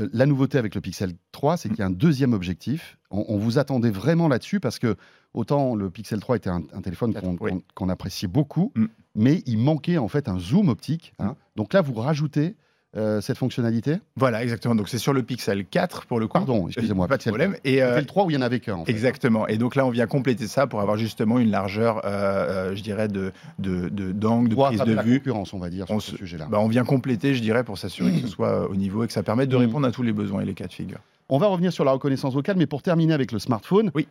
[0.00, 2.96] euh, la nouveauté avec le Pixel 3, c'est qu'il y a un deuxième objectif.
[3.10, 4.96] On, on vous attendait vraiment là-dessus parce que
[5.34, 7.52] autant le Pixel 3 était un, un téléphone qu'on oui.
[7.74, 8.86] qu qu appréciait beaucoup, mm.
[9.14, 11.14] mais il manquait en fait un zoom optique.
[11.18, 11.28] Hein.
[11.28, 11.34] Mm.
[11.56, 12.56] Donc là, vous rajoutez
[12.96, 14.74] euh, cette fonctionnalité Voilà, exactement.
[14.74, 16.32] Donc c'est sur le Pixel 4 pour le coup.
[16.32, 17.06] Pardon, excusez-moi.
[17.06, 17.56] Pas de problème.
[17.62, 18.74] Et euh, le 3 où il y en avait qu'un.
[18.74, 18.90] En fait.
[18.90, 19.46] Exactement.
[19.46, 22.82] Et donc là, on vient compléter ça pour avoir justement une largeur, euh, euh je
[22.82, 25.18] dirais, de d'angle, de, de, de prise de la vue.
[25.18, 26.48] concurrence, on va dire, on sur ce sujet-là.
[26.50, 29.12] Bah, on vient compléter, je dirais, pour s'assurer que ce soit au niveau et que
[29.12, 30.98] ça permette de répondre à tous les besoins et les cas de figure.
[31.28, 33.92] On va revenir sur la reconnaissance vocale, mais pour terminer avec le smartphone.
[33.94, 34.08] Oui.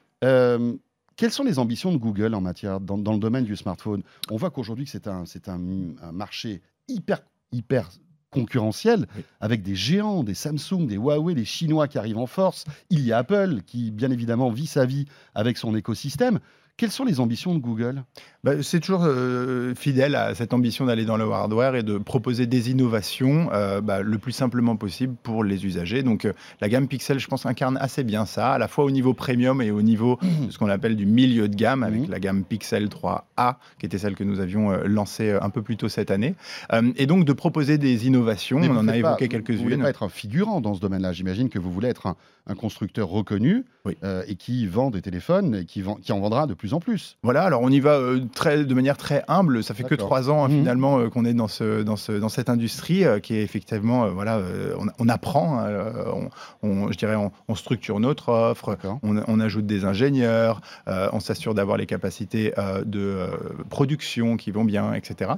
[1.19, 4.03] Quelles sont les ambitions de Google en matière dans, dans le domaine du smartphone?
[4.31, 5.59] On voit qu'aujourd'hui c'est un, un,
[6.01, 7.19] un marché hyper
[7.51, 7.89] hyper
[8.31, 9.23] concurrentiel oui.
[9.41, 12.63] avec des géants, des Samsung, des Huawei, des Chinois qui arrivent en force.
[12.89, 16.39] Il y a Apple qui, bien évidemment, vit sa vie avec son écosystème.
[16.79, 18.05] Quelles sont les ambitions de Google?
[18.45, 22.47] Bah, C'est toujours euh, fidèle à cette ambition d'aller dans le hardware et de proposer
[22.47, 26.03] des innovations euh, bah, le plus simplement possible pour les usagers.
[26.03, 28.91] Donc euh, la gamme Pixel, je pense, incarne assez bien ça, à la fois au
[28.91, 30.45] niveau premium et au niveau mmh.
[30.47, 32.11] de ce qu'on appelle du milieu de gamme, avec mmh.
[32.11, 35.75] la gamme Pixel 3A, qui était celle que nous avions euh, lancée un peu plus
[35.75, 36.35] tôt cette année.
[36.71, 39.57] Euh, et donc de proposer des innovations, Mais on en a évoqué quelques-unes.
[39.57, 41.11] Vous ne voulez pas être un figurant dans ce domaine-là.
[41.11, 42.15] J'imagine que vous voulez être un,
[42.49, 43.95] un constructeur reconnu oui.
[44.27, 47.17] et qui vend des téléphones et qui, vend, qui en vendra de plus en plus.
[47.23, 49.63] Voilà, alors on y va euh, très, de manière très humble.
[49.63, 50.51] Ça fait que trois ans mmh.
[50.51, 54.05] finalement euh, qu'on est dans, ce, dans, ce, dans cette industrie euh, qui est effectivement,
[54.05, 54.41] euh, voilà,
[54.77, 55.69] on, on, apprend, hein,
[56.13, 56.29] on,
[56.67, 61.85] on, je dirais, on, structure notre offre, on, ajoute des ingénieurs, on s'assure d'avoir les
[61.85, 62.53] capacités
[62.85, 63.27] de
[63.69, 65.31] production qui vont bien, etc.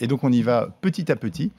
[0.00, 1.52] et donc on y va petit à petit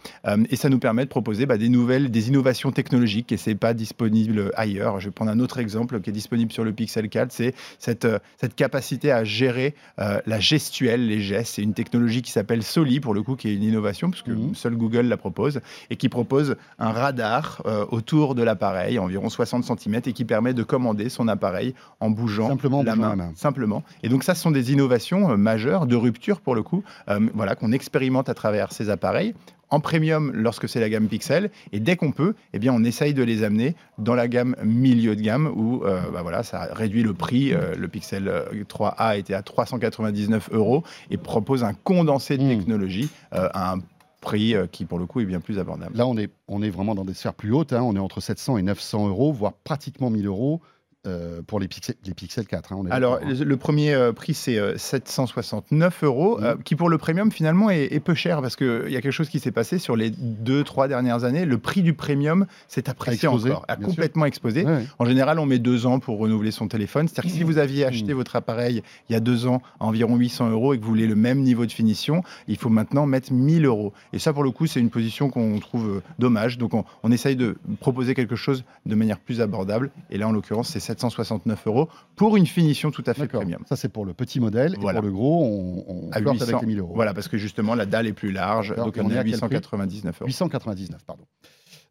[0.49, 3.73] et ça nous permet de proposer bah, des nouvelles, des innovations technologiques et c'est pas
[3.73, 4.88] disponible ailleurs.
[4.97, 8.07] Je vais prendre un autre exemple qui est disponible sur le Pixel 4, c'est cette,
[8.37, 11.55] cette capacité à gérer euh, la gestuelle, les gestes.
[11.55, 14.55] C'est une technologie qui s'appelle Soli, pour le coup, qui est une innovation, puisque mmh.
[14.55, 19.63] seul Google la propose, et qui propose un radar euh, autour de l'appareil, environ 60
[19.65, 23.15] cm, et qui permet de commander son appareil en bougeant simplement la main.
[23.15, 23.31] main.
[23.35, 23.83] Simplement.
[24.03, 27.19] Et donc ça, ce sont des innovations euh, majeures, de rupture, pour le coup, euh,
[27.33, 29.33] voilà, qu'on expérimente à travers ces appareils
[29.69, 33.13] en premium lorsque c'est la gamme Pixel, et dès qu'on peut, eh bien, on essaye
[33.13, 37.03] de les amener dans la gamme milieu de gamme où euh, bah voilà, ça réduit
[37.03, 37.53] le prix.
[37.53, 38.31] Euh, le Pixel
[38.67, 42.57] 3A était à 399 euros et propose un condensé de Mm.
[42.57, 43.79] technologie euh, à un
[44.21, 45.95] prix euh, qui, pour le coup, est bien plus abordable.
[45.95, 47.73] Là, on est, on est vraiment dans des sphères plus hautes.
[47.73, 47.81] hein.
[47.83, 50.61] On est entre 700 et 900 euros, voire pratiquement 1000 euros
[51.07, 52.73] euh, pour les Pixel, les Pixel 4.
[52.73, 53.33] hein, on est Alors, hein.
[53.33, 56.43] le le premier euh, prix, c'est euh, 769 euros, Mhm.
[56.45, 59.11] euh, qui pour le premium, finalement, est, est peu cher, parce qu'il y a quelque
[59.11, 61.45] chose qui s'est passé sur les deux, trois dernières années.
[61.45, 64.65] Le prix du premium s'est apprécié explosé, encore, a complètement explosé.
[64.65, 64.85] Ouais, ouais.
[64.99, 67.07] En général, on met deux ans pour renouveler son téléphone.
[67.07, 70.15] C'est-à-dire que si vous aviez acheté votre appareil il y a deux ans à environ
[70.17, 73.31] 800 euros et que vous voulez le même niveau de finition, il faut maintenant mettre
[73.31, 73.93] 1000 euros.
[74.13, 76.57] Et ça, pour le coup, c'est une position qu'on trouve euh, dommage.
[76.57, 79.91] Donc, on, on essaye de proposer quelque chose de manière plus abordable.
[80.09, 83.63] Et là, en l'occurrence, c'est 769 euros pour une finition tout à fait premium.
[83.69, 84.75] Ça, c'est pour le petit modèle.
[84.79, 84.99] Voilà.
[84.99, 86.43] Et pour le gros, on, on À flirte 800.
[86.49, 86.93] avec les 1000 euros.
[86.95, 88.75] Voilà, parce que justement, la dalle est plus large.
[88.75, 90.27] Donc, on, on est à à quel prix 899 euros.
[90.27, 91.23] 899, pardon.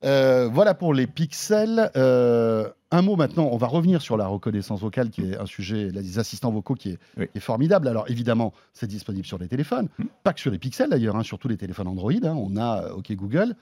[0.04, 1.90] Euh, voilà pour les pixels.
[1.96, 5.90] Euh, un mot maintenant, on va revenir sur la reconnaissance vocale, qui est un sujet,
[5.90, 7.26] là, des assistants vocaux, qui est, Oui.
[7.32, 7.88] qui est formidable.
[7.88, 10.04] Alors évidemment, c'est disponible sur les téléphones, Hmm.
[10.22, 12.12] pas que sur les pixels d'ailleurs, hein, sur tous les téléphones Android.
[12.12, 12.34] hein.
[12.36, 13.54] on a euh, OK Google.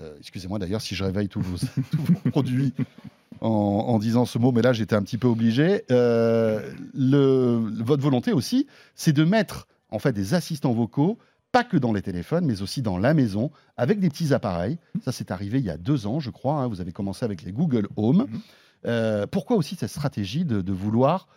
[0.00, 1.56] Euh, Excusez-moi d'ailleurs si je réveille tous vos,
[1.90, 2.72] tous vos produits
[3.40, 5.82] en, en disant ce mot, mais là j'étais un petit peu obligé.
[5.90, 11.18] Euh, le, votre volonté aussi, c'est de mettre en fait des assistants vocaux,
[11.52, 14.78] pas que dans les téléphones, mais aussi dans la maison, avec des petits appareils.
[15.04, 16.54] Ça, c'est arrivé il y a deux ans, je crois.
[16.62, 16.68] hein.
[16.68, 18.26] Vous avez commencé avec les Google Home.
[18.28, 18.40] Mhm.
[18.86, 21.28] Euh, pourquoi aussi cette stratégie de, de vouloir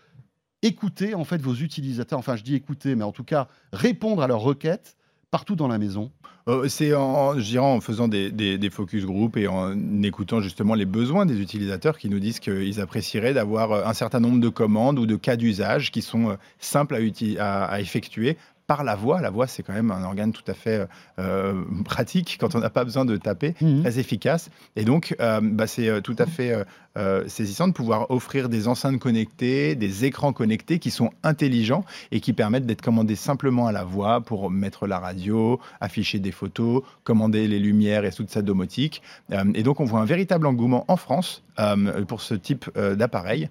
[0.61, 2.19] écouter en fait vos utilisateurs?
[2.19, 4.97] Enfin, je dis écouter, mais en tout cas répondre à leurs requêtes
[5.31, 6.11] partout dans la maison.
[6.47, 7.35] Euh, c'est en,
[7.81, 12.09] faisant des, des- des focus group et en écoutant justement les besoins des utilisateurs qui
[12.09, 15.91] nous disent qu'ils apprécieraient d'avoir euh, un certain nombre de commandes ou de cas d'usage
[15.91, 19.19] qui sont euh, simples à, uti- à- à effectuer par la voix.
[19.21, 20.87] La voix, c'est quand même un organe tout à fait
[21.19, 23.55] euh, pratique quand on n'a pas besoin de taper.
[23.61, 23.81] Mhm.
[23.81, 24.49] très efficace.
[24.75, 26.53] Et donc, euh, bah, c'est tout à fait
[26.97, 32.19] euh, saisissant de pouvoir offrir des enceintes connectées, des écrans connectés qui sont intelligents et
[32.19, 36.81] qui permettent d'être commandés simplement à la voix pour mettre la radio, afficher des photos,
[37.03, 39.01] commander les lumières et toute sa domotique.
[39.31, 43.49] Euh, et donc, on voit un véritable engouement en France euh, pour ce type d'appareil.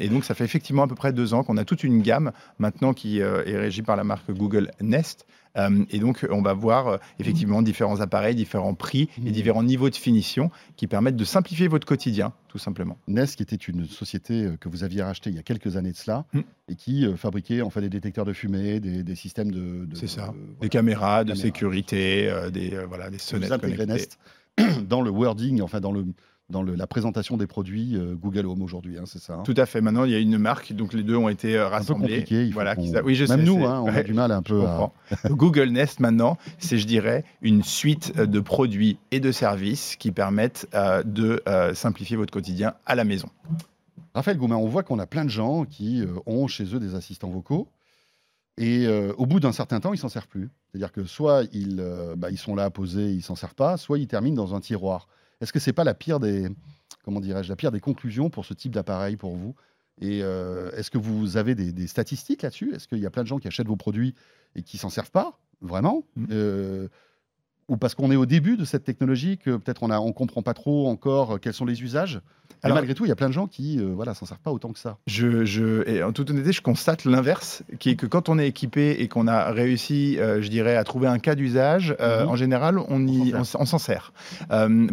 [0.00, 2.32] Et donc, ça fait effectivement à peu près deux ans qu'on a toute une gamme
[2.58, 5.26] maintenant qui est régie par la marque Google Nest.
[5.56, 9.30] Euh, et donc, on va voir euh, effectivement différents appareils, différents prix et Mhm.
[9.32, 12.96] différents niveaux de finition qui permettent de simplifier votre quotidien, tout simplement.
[13.08, 15.90] Nest, qui était une société euh, que vous aviez rachetée il y a quelques années
[15.92, 16.40] de cela, Hmm.
[16.68, 19.86] et qui euh, fabriquait en fait des détecteurs de fumée, des, des systèmes de.
[19.86, 20.28] de- C'est ça.
[20.28, 21.42] de- Des caméras de Caméras.
[21.46, 23.86] sécurité, euh, des, euh, voilà, des Vous sonnettes connectées.
[23.86, 24.18] Nest
[24.88, 26.04] dans le wording, enfin dans le
[26.50, 29.34] dans le- la présentation des produits euh, Google Home aujourd'hui, hein, c'est ça.
[29.34, 29.42] hein?
[29.44, 29.80] Tout à fait.
[29.80, 32.08] Maintenant, il y a une marque, donc les deux ont été euh, un peu rassemblés.
[32.18, 32.44] compliqué.
[32.44, 34.42] Il voilà, a- Oui, je Même sais, nous, hein, on a ouais, du mal un
[34.42, 34.90] peu à.
[35.30, 40.12] Google Nest, maintenant, c'est, je dirais, une suite euh, de produits et de services qui
[40.12, 41.42] permettent euh, de
[41.74, 43.28] simplifier votre quotidien à la maison.
[44.14, 47.30] Raphaël Goumin, on voit qu'on a plein de gens qui ont chez eux des assistants
[47.30, 47.68] vocaux.
[48.58, 50.50] Et euh, au bout d'un certain temps, ils s'en servent plus.
[50.68, 53.76] C'est-à-dire que soit ils, euh, bah, ils sont là à poser, ils s'en servent pas,
[53.76, 55.08] soit ils terminent dans un tiroir.
[55.40, 56.48] Est-ce que c'est pas la pire des,
[57.04, 59.54] comment dirais-je, la pire des conclusions pour ce type d'appareil pour vous?
[60.00, 62.74] Et euh, est-ce que vous avez des, des statistiques là-dessus?
[62.74, 64.14] Est-ce qu'il y a plein de gens qui achètent vos produits
[64.54, 65.38] et qui s'en servent pas?
[65.60, 66.04] Vraiment?
[66.16, 66.28] Mhm.
[66.30, 66.88] Euh,
[67.70, 70.54] Ou parce qu'on est au début de cette technologie que peut-être on on comprend pas
[70.54, 73.28] trop encore euh, quels sont les usages Et Alors- malgré tout, il y a plein
[73.28, 74.98] de gens qui, euh, voilà, s'en servent pas autant que ça.
[75.06, 78.46] Je, je- et en toute honnêteté, je constate l'inverse, qui est que quand on est
[78.48, 82.28] équipé et qu'on a réussi, euh, je dirais, à trouver un cas d'usage, euh, Mhm.
[82.30, 84.12] en général, on, y- on, s'en sert.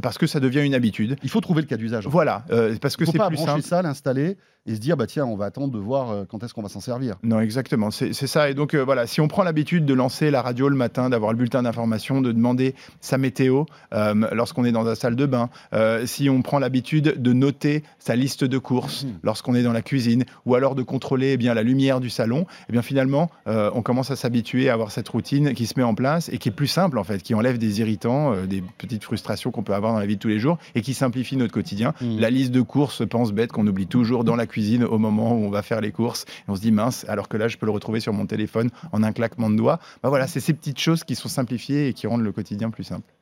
[0.01, 1.17] Parce que ça devient une habitude.
[1.23, 2.07] Il faut trouver le cas d'usage.
[2.07, 2.43] Voilà,
[2.81, 3.63] parce Il que ne faut c'est pas plus brancher simple.
[3.63, 4.37] ça, l'installer
[4.67, 6.69] et se dire, bah tiens, on va attendre de voir euh, quand est-ce qu'on va
[6.69, 7.15] s'en servir.
[7.23, 8.49] Non, exactement, c'est ça.
[8.49, 11.31] Et donc, euh, voilà, si on prend l'habitude de lancer la radio le matin, d'avoir
[11.31, 13.63] le bulletin d'information, de demander sa météo
[13.93, 17.83] euh, lorsqu'on est dans la salle de bain, euh, si on prend l'habitude de noter
[17.97, 19.13] sa liste de courses Mhm.
[19.23, 22.45] lorsqu'on est dans la cuisine, ou alors de contrôler eh bien, la lumière du salon,
[22.67, 25.95] eh bien, finalement, on commence à s'habituer à avoir cette routine qui se met en
[25.95, 29.51] place et qui est plus simple, en fait, qui enlève des irritants, des petites frustrations
[29.51, 31.93] qu'on peut avoir dans la vie de tous les jours et qui simplifie notre quotidien.
[32.01, 32.19] Mhm.
[32.19, 35.45] La liste de courses pense bête qu'on oublie toujours dans la cuisine au moment où
[35.45, 36.23] on va faire les courses.
[36.23, 38.69] Et on se dit mince, alors que là, je peux le retrouver sur mon téléphone
[38.91, 39.79] en un claquement de doigts.
[40.03, 42.83] Bah voilà, c'est ces petites choses qui sont simplifiées et qui rendent le quotidien plus
[42.83, 43.13] simple.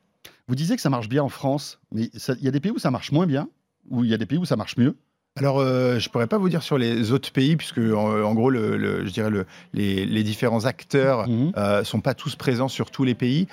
[0.47, 2.79] Vous disiez que ça marche bien en France, mais il y a des pays où
[2.79, 3.49] ça marche moins bien,
[3.89, 4.95] ou il y a des pays où ça marche mieux?
[5.37, 8.49] Alors, euh, je pourrais pas vous dire sur les autres pays, puisque en, en gros,
[8.49, 11.51] le, le- je dirais le, les, les différents acteurs Mhm.
[11.57, 13.47] euh, sont pas tous présents sur tous les pays.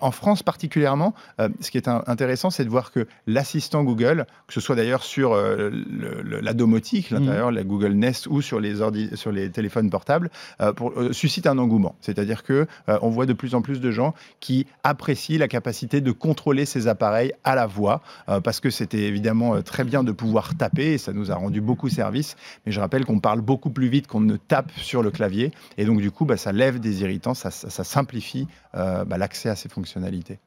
[0.00, 4.26] En France particulièrement, euh, ce qui est un- intéressant, c'est de voir que l'assistant Google,
[4.46, 7.18] que ce soit d'ailleurs sur la domotique, Mhm.
[7.18, 10.30] l'intérieur, la Google Nest ou sur les, ordi- sur les téléphones portables,
[10.76, 11.96] pour, suscite un engouement.
[12.00, 16.12] C'est-à-dire que on voit de plus en plus de gens qui apprécient la capacité de
[16.12, 18.02] contrôler ces appareils à la voix,
[18.44, 21.88] parce que c'était évidemment très bien de pouvoir taper, et ça nous a rendu beaucoup
[21.88, 22.36] service.
[22.66, 25.84] Mais je rappelle qu'on parle beaucoup plus vite qu'on ne tape sur le clavier, et
[25.84, 29.48] donc du coup, bah, ça lève des irritants, ça, ça- ça simplifie euh, bah, l'accès
[29.48, 30.38] à ces fonctionnalités.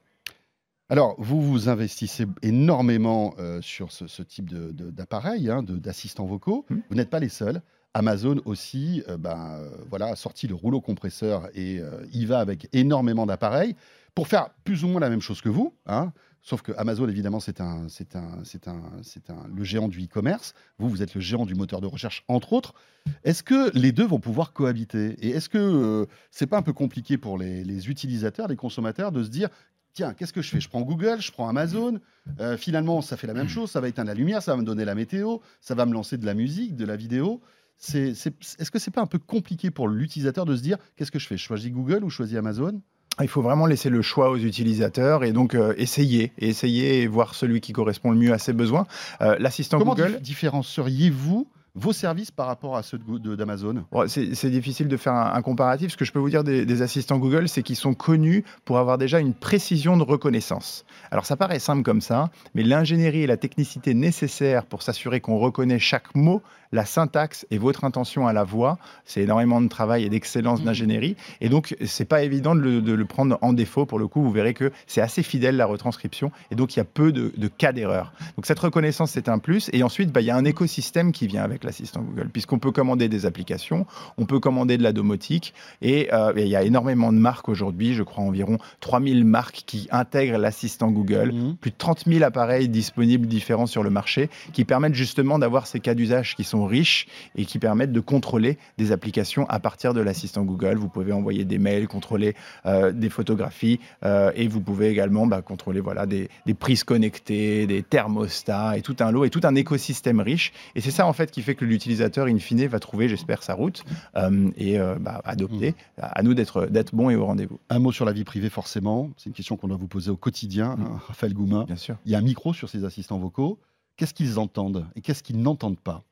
[0.90, 5.76] Alors, vous vous investissez énormément euh, sur ce, ce type de- de- d'appareil, hein, de-
[5.78, 6.64] d'assistants vocaux.
[6.70, 6.78] Hmm.
[6.88, 7.60] Vous n'êtes pas les seuls.
[7.94, 9.60] Amazon aussi euh, ben,
[9.90, 13.74] voilà, a sorti le rouleau compresseur et euh, y va avec énormément d'appareils
[14.18, 15.76] pour faire plus ou moins la même chose que vous.
[15.86, 16.12] hein.
[16.42, 20.02] Sauf que Amazon, évidemment, c'est un, c'est un, c'est un, c'est un, le géant du
[20.02, 20.54] e-commerce.
[20.80, 22.74] Vous, vous êtes le géant du moteur de recherche, entre autres.
[23.22, 25.14] Est-ce que les deux vont pouvoir cohabiter?
[25.24, 29.22] Et est-ce que euh, c'est pas un peu compliqué pour les, utilisateurs, les consommateurs, de
[29.22, 29.50] se dire
[29.94, 30.60] tiens, qu'est-ce que je fais?
[30.60, 32.00] Je prends Google, je prends Amazon.
[32.40, 33.70] euh, finalement, ça fait la même chose.
[33.70, 36.18] Ça va éteindre la lumière, ça va me donner la météo, ça va me lancer
[36.18, 37.40] de la musique, de la vidéo.
[37.76, 41.20] C'est, est-ce que c'est pas un peu compliqué pour l'utilisateur de se dire qu'est-ce que
[41.20, 41.36] je fais?
[41.36, 42.80] Je choisis Google ou choisis Amazon?
[43.20, 47.06] Il faut vraiment laisser le choix aux utilisateurs et donc euh, essayer, et essayer et
[47.06, 48.86] voir celui qui correspond le mieux à ses besoins.
[49.20, 53.84] Euh, L'assistant Comment Google, dif- différencieriez-vous vos services par rapport à ceux d'Amazon?
[54.08, 55.92] C'est c'est difficile de faire un, un comparatif.
[55.92, 58.78] Ce que je peux vous dire des, des assistants Google, c'est qu'ils sont connus pour
[58.78, 60.84] avoir déjà une précision de reconnaissance.
[61.12, 65.38] Alors ça paraît simple comme ça, mais l'ingénierie et la technicité nécessaires pour s'assurer qu'on
[65.38, 66.42] reconnaît chaque mot,
[66.72, 70.66] la syntaxe et votre intention à la voix, c'est énormément de travail et d'excellence Mhm.
[70.66, 71.16] d'ingénierie.
[71.40, 73.86] Et donc c'est pas évident de le, de le prendre en défaut.
[73.86, 76.82] Pour le coup, vous verrez que c'est assez fidèle la retranscription, et donc il y
[76.82, 78.12] a peu de, de cas d'erreur.
[78.36, 79.70] Donc cette reconnaissance, c'est un plus.
[79.72, 82.72] Et ensuite, bah, il y a un écosystème qui vient avec l'assistant Google, puisqu'on peut
[82.72, 83.86] commander des applications,
[84.18, 87.48] on peut commander de la domotique, et euh, et il y a énormément de marques
[87.48, 91.56] aujourd'hui, je crois environ 3000 marques qui intègrent l'assistant Google, Mhm.
[91.56, 95.80] plus de 30 000 appareils disponibles différents sur le marché, qui permettent justement d'avoir ces
[95.80, 97.06] cas d'usage qui sont riches
[97.36, 100.76] et qui permettent de contrôler des applications à partir de l'assistant Google.
[100.76, 102.34] Vous pouvez envoyer des mails, contrôler
[102.66, 107.66] euh, des photographies, euh, et vous pouvez également bah, contrôler voilà, des, des prises connectées,
[107.66, 110.52] des thermostats, et tout un lot, et tout un écosystème riche.
[110.74, 113.54] Et c'est ça, en fait, qui fait que l'utilisateur, in fine, va trouver, j'espère, sa
[113.54, 113.84] route
[114.16, 115.74] euh, et bah, adopter.
[116.00, 119.10] À nous d'être bon et au rendez-vous, Un mot sur la vie privée, forcément.
[119.16, 120.86] C'est une question qu'on doit vous poser au quotidien, Mhm.
[120.86, 121.64] hein, Raphaël Gouma.
[121.64, 121.96] bien sûr.
[122.04, 123.58] Il y a un micro sur ces assistants vocaux.
[123.96, 126.04] Qu'est-ce qu'ils entendent et qu'est-ce qu'ils n'entendent pas?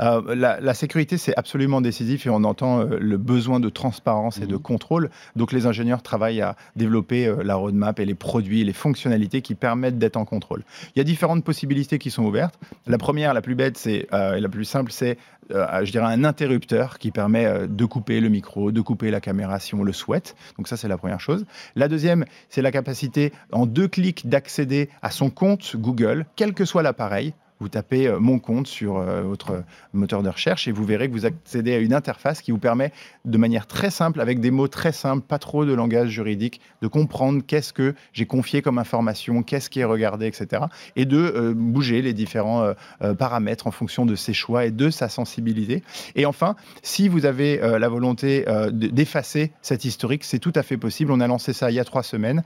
[0.00, 4.38] Euh, la, la sécurité, c'est absolument décisif et on entend euh, le besoin de transparence
[4.38, 4.62] et de Mhm.
[4.62, 5.10] contrôle.
[5.36, 9.54] Donc les ingénieurs travaillent à développer euh, la roadmap et les produits, les fonctionnalités qui
[9.54, 10.62] permettent d'être en contrôle.
[10.94, 12.58] Il y a différentes possibilités qui sont ouvertes.
[12.86, 15.18] La première, la plus bête, c'est et la plus simple, c'est
[15.50, 19.74] je dirais un interrupteur qui permet de couper le micro, de couper la caméra si
[19.74, 20.36] on le souhaite.
[20.56, 21.44] Donc ça, c'est la première chose.
[21.76, 26.64] La deuxième, c'est la capacité en deux clics d'accéder à son compte Google, quel que
[26.64, 27.34] soit l'appareil.
[27.64, 31.14] Vous tapez euh, mon compte sur euh, votre moteur de recherche et vous verrez que
[31.14, 32.92] vous accédez à une interface qui vous permet
[33.24, 36.88] de manière très simple, avec des mots très simples, pas trop de langage juridique, de
[36.88, 40.64] comprendre qu'est-ce que j'ai confié comme information, qu'est-ce qui est regardé, etc.
[40.94, 42.74] Et de euh, bouger les différents
[43.18, 45.82] paramètres en fonction de ses choix et de sa sensibilité.
[46.16, 50.76] Et enfin, si vous avez la volonté de- d'effacer cet historique, c'est tout à fait
[50.76, 51.12] possible.
[51.12, 52.42] On a lancé ça il y a trois semaines.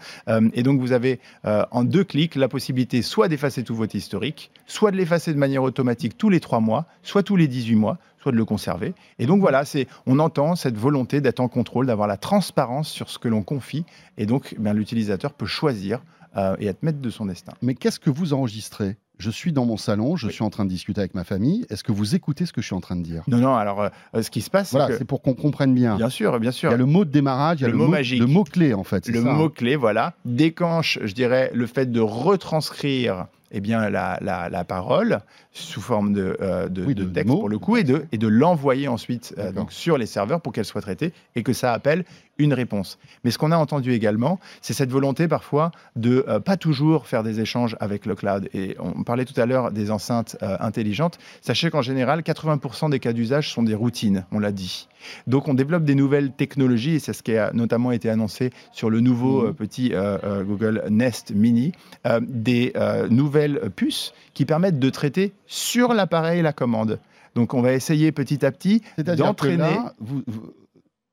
[0.53, 4.91] Et donc, vous avez en deux clics la possibilité soit d'effacer tout votre historique, soit
[4.91, 8.33] de l'effacer de manière automatique tous les trois mois, soit tous les 18 mois, soit
[8.33, 8.95] de le conserver.
[9.19, 13.09] Et donc voilà, c'est, on entend cette volonté d'être en contrôle, d'avoir la transparence sur
[13.11, 13.85] ce que l'on confie.
[14.17, 16.01] Et donc, ben, l'utilisateur peut choisir
[16.37, 17.53] euh, et être maître de son destin.
[17.63, 18.97] Mais qu'est-ce que vous enregistrez?
[19.19, 20.33] Je suis dans mon salon, je Oui.
[20.33, 21.67] suis en train de discuter avec ma famille.
[21.71, 23.25] Est-ce que vous écoutez ce que je suis en train de dire?
[23.27, 23.81] Non, non, alors
[24.15, 25.05] euh, ce qui se passe, Voilà, c'est que...
[25.05, 25.97] pour qu'on comprenne bien.
[25.97, 26.71] Bien sûr, bien Il sûr.
[26.71, 28.21] y a le mot de démarrage, il y a Le le, mot mot, magique.
[28.21, 29.09] le mot clé en fait.
[29.09, 29.33] Le ça, hein.
[29.33, 35.21] mot-clé, voilà, déclenche, je dirais, le fait de retranscrire eh bien, la, la- la parole
[35.53, 37.39] sous forme de, euh, de, Oui, de de texte mots.
[37.41, 40.53] pour le coup et de, et de l'envoyer ensuite euh, donc, sur les serveurs pour
[40.53, 42.05] qu'elle soit traitée et que ça appelle
[42.39, 42.99] une réponse.
[43.25, 47.23] Mais ce qu'on a entendu également, c'est cette volonté parfois de euh, pas toujours faire
[47.23, 48.49] des échanges avec le cloud.
[48.55, 51.19] Et on parlait tout à l'heure des enceintes euh, intelligentes.
[51.43, 54.89] Sachez qu'en général, 80% des cas d'usage sont des routines, on l'a dit.
[55.27, 58.91] Donc on développe des nouvelles technologies, et c'est ce qui a notamment été annoncé sur
[58.91, 59.49] le nouveau Mhm.
[59.49, 61.73] euh, petit euh, Google Nest Mini,
[62.21, 62.73] des
[63.11, 66.99] nouvelles puces qui permettent de traiter sur l'appareil la commande.
[67.35, 69.59] Donc on va essayer petit à petit d'entraîner.
[69.59, 70.53] là, vous- vous-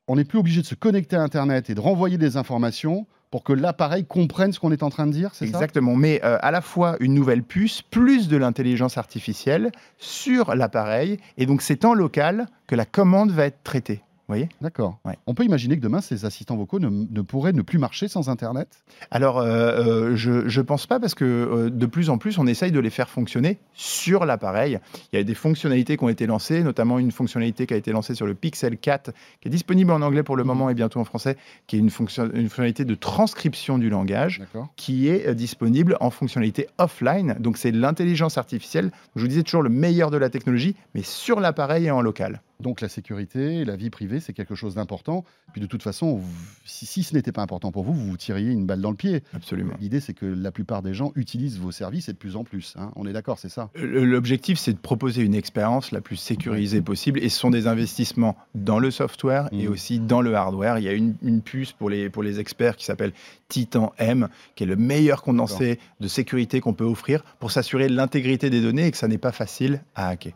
[0.08, 3.44] on n'est plus obligé de se connecter à Internet et de renvoyer des informations pour
[3.44, 5.58] que l'appareil comprenne ce qu'on est en train de dire, c'est ça?
[5.58, 11.18] Exactement, mais euh, à la fois une nouvelle puce, plus de l'intelligence artificielle sur l'appareil,
[11.38, 14.02] et donc c'est en local que la commande va être traitée.
[14.28, 14.98] Vous voyez D'accord.
[15.06, 15.18] Ouais.
[15.28, 18.28] On peut imaginer que demain, ces assistants vocaux ne, ne pourraient ne plus marcher sans
[18.28, 18.68] Internet?
[19.12, 22.48] Alors, euh, euh, je ne pense pas parce que euh, de plus en plus, on
[22.48, 24.80] essaye de les faire fonctionner sur l'appareil.
[25.14, 27.92] Il y a des fonctionnalités qui ont été lancées, notamment une fonctionnalité qui a été
[27.92, 29.12] lancée sur le Pixel 4,
[29.42, 31.92] qui est disponible en anglais pour le moment et bientôt en français, qui est une,
[31.92, 34.42] fonction- une fonctionnalité de transcription du langage
[34.76, 37.36] qui est euh, disponible en fonctionnalité offline.
[37.40, 38.90] Donc, c'est l'intelligence artificielle.
[39.16, 42.42] Je vous disais toujours le meilleur de la technologie, mais sur l'appareil et en local.
[42.62, 45.26] Donc la sécurité, la vie privée, c'est quelque chose d'important.
[45.52, 46.22] Puis de toute façon,
[46.64, 48.96] si, si ce n'était pas important pour vous, vous vous tiriez une balle dans le
[48.96, 49.24] pied.
[49.34, 49.74] Absolument.
[49.82, 52.74] L'idée, c'est que la plupart des gens utilisent vos services et de plus en plus.
[52.78, 52.92] hein.
[52.96, 53.70] On est d'accord, c'est ça?
[53.76, 58.38] L'objectif, c'est de proposer une expérience la plus sécurisée possible et ce sont des investissements
[58.56, 59.72] dans le software et Mhm.
[59.74, 60.78] aussi dans le hardware.
[60.80, 63.12] Il y a une, une puce pour les, pour les experts qui s'appelle
[63.50, 67.96] Titan M, qui est le meilleur condensé de sécurité qu'on peut offrir pour s'assurer de
[67.96, 70.34] l'intégrité des données et que ça n'est pas facile à hacker.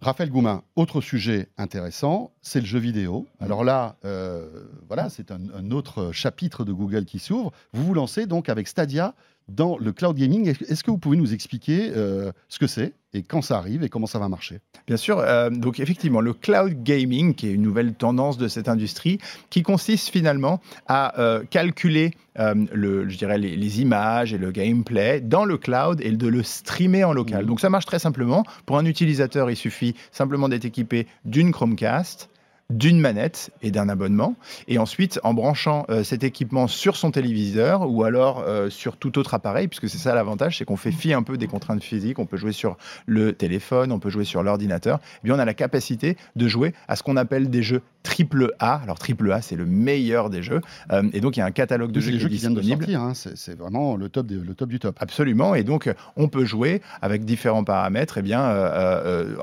[0.00, 3.26] Raphaël Goumin, autre sujet intéressant, c'est le jeu vidéo.
[3.40, 7.52] Alors là, euh, voilà, c'est un, un autre chapitre de Google qui s'ouvre.
[7.72, 9.14] Vous vous lancez donc avec Stadia
[9.48, 10.48] dans le cloud gaming.
[10.48, 13.82] Est- Est-ce que vous pouvez nous expliquer euh, ce que c'est et quand ça arrive
[13.82, 14.58] et comment ça va marcher?
[14.86, 18.68] Bien sûr, euh, donc effectivement, le cloud gaming, qui est une nouvelle tendance de cette
[18.68, 19.18] industrie,
[19.48, 25.22] qui consiste finalement à euh, calculer le, je dirais les, les images et le gameplay
[25.22, 27.42] dans le cloud et de le streamer en local.
[27.42, 27.48] Mhm.
[27.48, 28.44] Donc ça marche très simplement.
[28.66, 32.28] Pour un utilisateur, il suffit simplement d'être équipé d'une Chromecast
[32.70, 34.34] d'une manette et d'un abonnement.
[34.66, 39.18] Et ensuite, en branchant euh, cet équipement sur son téléviseur ou alors euh, sur tout
[39.18, 42.18] autre appareil, puisque c'est ça l'avantage, c'est qu'on fait fi un peu des contraintes physiques.
[42.18, 44.98] On peut jouer sur le téléphone, on peut jouer sur l'ordinateur.
[45.22, 48.52] Eh bien, on a la capacité de jouer à ce qu'on appelle des jeux triple
[48.58, 48.80] A.
[48.82, 50.60] Alors, triple A, c'est le meilleur des jeux.
[50.90, 52.62] Euh, et donc, il y a un catalogue de jeux qui jeux qui viennent de
[52.62, 53.00] sortir.
[53.00, 53.12] hein.
[53.14, 54.96] C'est vraiment le top, des- le top du top.
[55.00, 59.34] Absolument, et donc on peut jouer avec différents paramètres, et bien euh,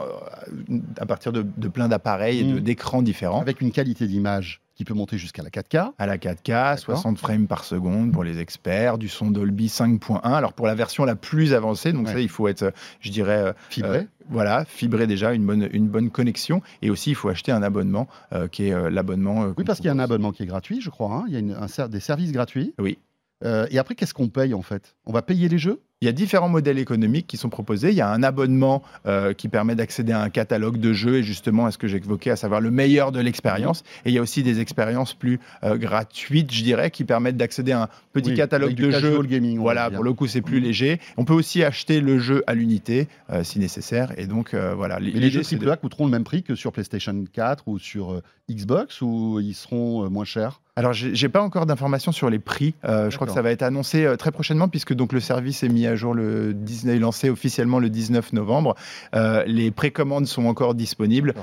[0.99, 2.59] à partir de, de plein d'appareils et de- Mm.
[2.59, 3.12] d'écrans différents.
[3.41, 5.91] Avec une qualité d'image qui peut monter jusqu'à la 4K.
[5.99, 10.19] à la 4K, 60 frames par seconde pour les experts, du son Dolby 5.1.
[10.23, 12.13] Alors pour la version la plus avancée, donc Ouais.
[12.13, 13.97] ça il faut être, euh, je dirais, euh, Fibré.
[13.99, 17.61] euh, voilà, fibré déjà, une bonne, une bonne connexion, et aussi il faut acheter un
[17.61, 19.53] abonnement euh, qui est euh, l'abonnement.
[19.55, 21.13] oui, parce qu'il y a un abonnement qui est gratuit, je crois.
[21.13, 21.25] hein.
[21.27, 22.73] Il y a une- un ser- des services gratuits.
[22.79, 22.97] Oui.
[23.69, 24.95] Et après, qu'est-ce qu'on paye en fait?
[25.05, 25.81] On va payer les jeux?
[26.03, 27.87] Il y a différents modèles économiques qui sont proposés.
[27.91, 31.23] Il y a un abonnement euh, qui permet d'accéder à un catalogue de jeux et
[31.23, 33.83] justement à ce que j'évoquais, à savoir le meilleur de l'expérience.
[34.03, 37.71] Et il y a aussi des expériences plus euh, gratuites, je dirais, qui permettent d'accéder
[37.71, 39.17] à un petit Oui, catalogue de jeux.
[39.23, 39.59] gaming.
[39.59, 40.63] Voilà, pour le coup, c'est plus Mhm.
[40.65, 40.99] léger.
[41.15, 44.11] On peut aussi acheter le jeu à l'unité euh, si nécessaire.
[44.17, 44.99] Et donc, voilà.
[44.99, 49.01] Mais les jeux AAA coûteront le même prix que sur PlayStation 4 ou sur Xbox
[49.01, 50.59] ou ils seront moins chers?
[50.75, 52.73] Alors, j'ai pas encore d'informations sur les prix.
[52.83, 55.61] Euh, je crois que ça va être annoncé euh, très prochainement, puisque donc le service
[55.61, 58.75] est mis à jour le 19, lancé officiellement le 19 novembre.
[59.13, 61.35] Euh, les précommandes sont encore disponibles,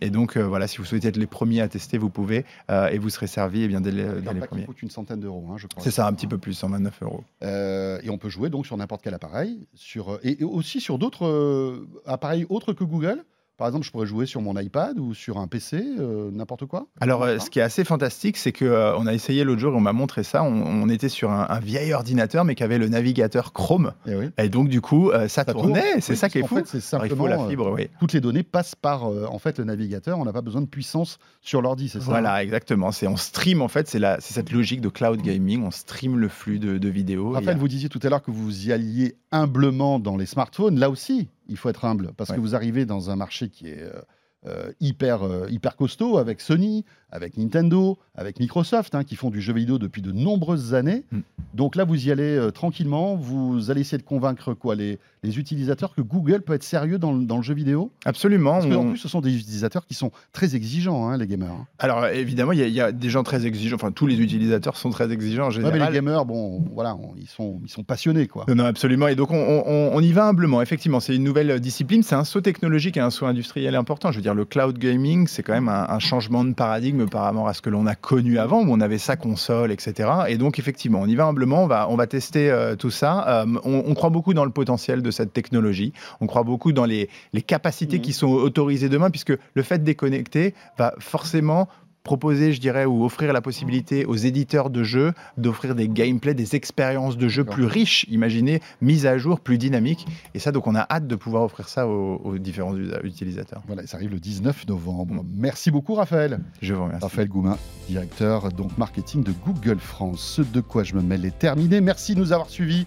[0.00, 3.10] et donc voilà, si vous souhaitez être les premiers à tester, vous pouvez, et vous
[3.10, 4.64] serez servi eh bien dès les, dès les premiers.
[4.64, 5.82] coûte une centaine d'euros, hein, je crois.
[5.82, 7.24] C'est ça, un petit peu plus, 129 euros.
[7.42, 11.84] Et on peut jouer donc sur n'importe quel appareil, sur, et, et aussi sur d'autres
[12.06, 13.24] appareils autres que Google.
[13.56, 16.88] Par exemple, je pourrais jouer sur mon iPad ou sur un PC, euh, n'importe quoi.
[17.00, 19.72] Alors, euh, ce qui est assez fantastique, c'est que euh, on a essayé l'autre jour
[19.72, 20.42] et on m'a montré ça.
[20.42, 23.92] On, on était sur un, un vieil ordinateur, mais qui avait le navigateur Chrome.
[24.06, 24.30] Eh oui.
[24.38, 25.82] Et donc, du coup, ça, Ça tournait.
[25.82, 26.00] tourne.
[26.00, 26.56] C'est Oui, ça qui est fou.
[26.56, 27.88] fait, c'est Alors, il simplement, faut la fibre, oui.
[28.00, 30.18] toutes les données passent par en fait le navigateur.
[30.18, 32.90] On n'a pas besoin de puissance sur l'ordi, c'est ça hein Voilà, exactement.
[32.90, 33.86] C'est on stream en fait.
[33.88, 35.62] C'est la, c'est cette logique de cloud gaming.
[35.62, 37.30] On stream le flux de, de vidéos.
[37.30, 40.78] Raphaël, Et, vous disiez tout à l'heure que vous y alliez humblement dans les smartphones.
[40.78, 42.36] Là aussi, il faut être humble parce Ouais.
[42.36, 44.00] que vous arrivez dans un marché qui est euh,
[44.46, 46.84] euh, hyper, euh, hyper costaud avec Sony,
[47.14, 51.04] avec Nintendo, avec Microsoft, hein, qui font du jeu vidéo depuis de nombreuses années.
[51.12, 51.20] Mm.
[51.54, 53.14] Donc là, vous y allez euh, tranquillement.
[53.14, 57.12] Vous allez essayer de convaincre quoi les, les utilisateurs que Google peut être sérieux dans,
[57.12, 58.54] le- dans le jeu vidéo absolument.
[58.54, 61.54] Parce qu'en on- plus, ce sont des utilisateurs qui sont très exigeants, hein, les gamers.
[61.78, 63.76] Alors évidemment, il y, a- il y a des gens très exigeants.
[63.76, 65.78] Enfin, tous les utilisateurs sont très exigeants en Ouais, général.
[65.78, 68.44] mais les gamers, bon, voilà, on- ils, sont, ils sont passionnés, quoi.
[68.48, 69.06] Non, non, absolument.
[69.06, 69.36] Et donc, on,
[69.66, 70.60] on- on y va humblement.
[70.62, 72.02] Effectivement, c'est une nouvelle discipline.
[72.02, 74.10] C'est un saut technologique et un saut industriel important.
[74.10, 77.22] Je veux dire, le cloud gaming, c'est quand même un, un changement de paradigme par
[77.22, 80.08] rapport à ce que l'on a connu avant, où on avait sa console, etc.
[80.28, 81.64] Et donc, effectivement, on y va humblement.
[81.64, 83.42] On va, on va tester euh, tout ça.
[83.42, 85.92] Euh, on, on croit beaucoup dans le potentiel de cette technologie.
[86.20, 88.02] On croit beaucoup dans les, les capacités Mhm.
[88.02, 91.68] qui sont autorisées demain, puisque le fait de déconnecter va forcément
[92.04, 96.54] proposer, je dirais, ou offrir la possibilité aux éditeurs de jeux d'offrir des gameplays, des
[96.54, 100.06] expériences de jeux plus riches, imaginez, mises à jour, plus dynamiques.
[100.34, 103.62] Et ça, donc, on a hâte de pouvoir offrir ça aux, différents utilisateurs.
[103.66, 105.24] Voilà, ça arrive le 19 novembre.
[105.34, 106.40] Merci beaucoup, Raphaël.
[106.60, 107.02] Je vous remercie.
[107.02, 107.56] Raphaël Goumin,
[107.88, 110.20] directeur donc marketing de Google France.
[110.20, 111.80] Ce de quoi je me mêle est terminé.
[111.80, 112.86] Merci de nous avoir suivis.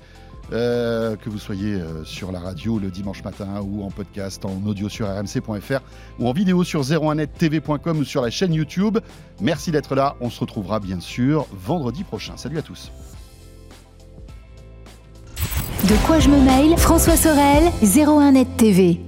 [0.53, 4.61] Euh, que vous soyez euh, sur la radio le dimanche matin ou en podcast, en
[4.65, 5.79] audio sur rmc.fr
[6.19, 8.97] ou en vidéo sur 01nettv.com ou sur la chaîne YouTube.
[9.41, 10.15] Merci d'être là.
[10.21, 12.37] On se retrouvera bien sûr vendredi prochain.
[12.37, 12.91] Salut à tous.
[15.83, 18.99] De quoi je me mail François Sorel, 01net TV.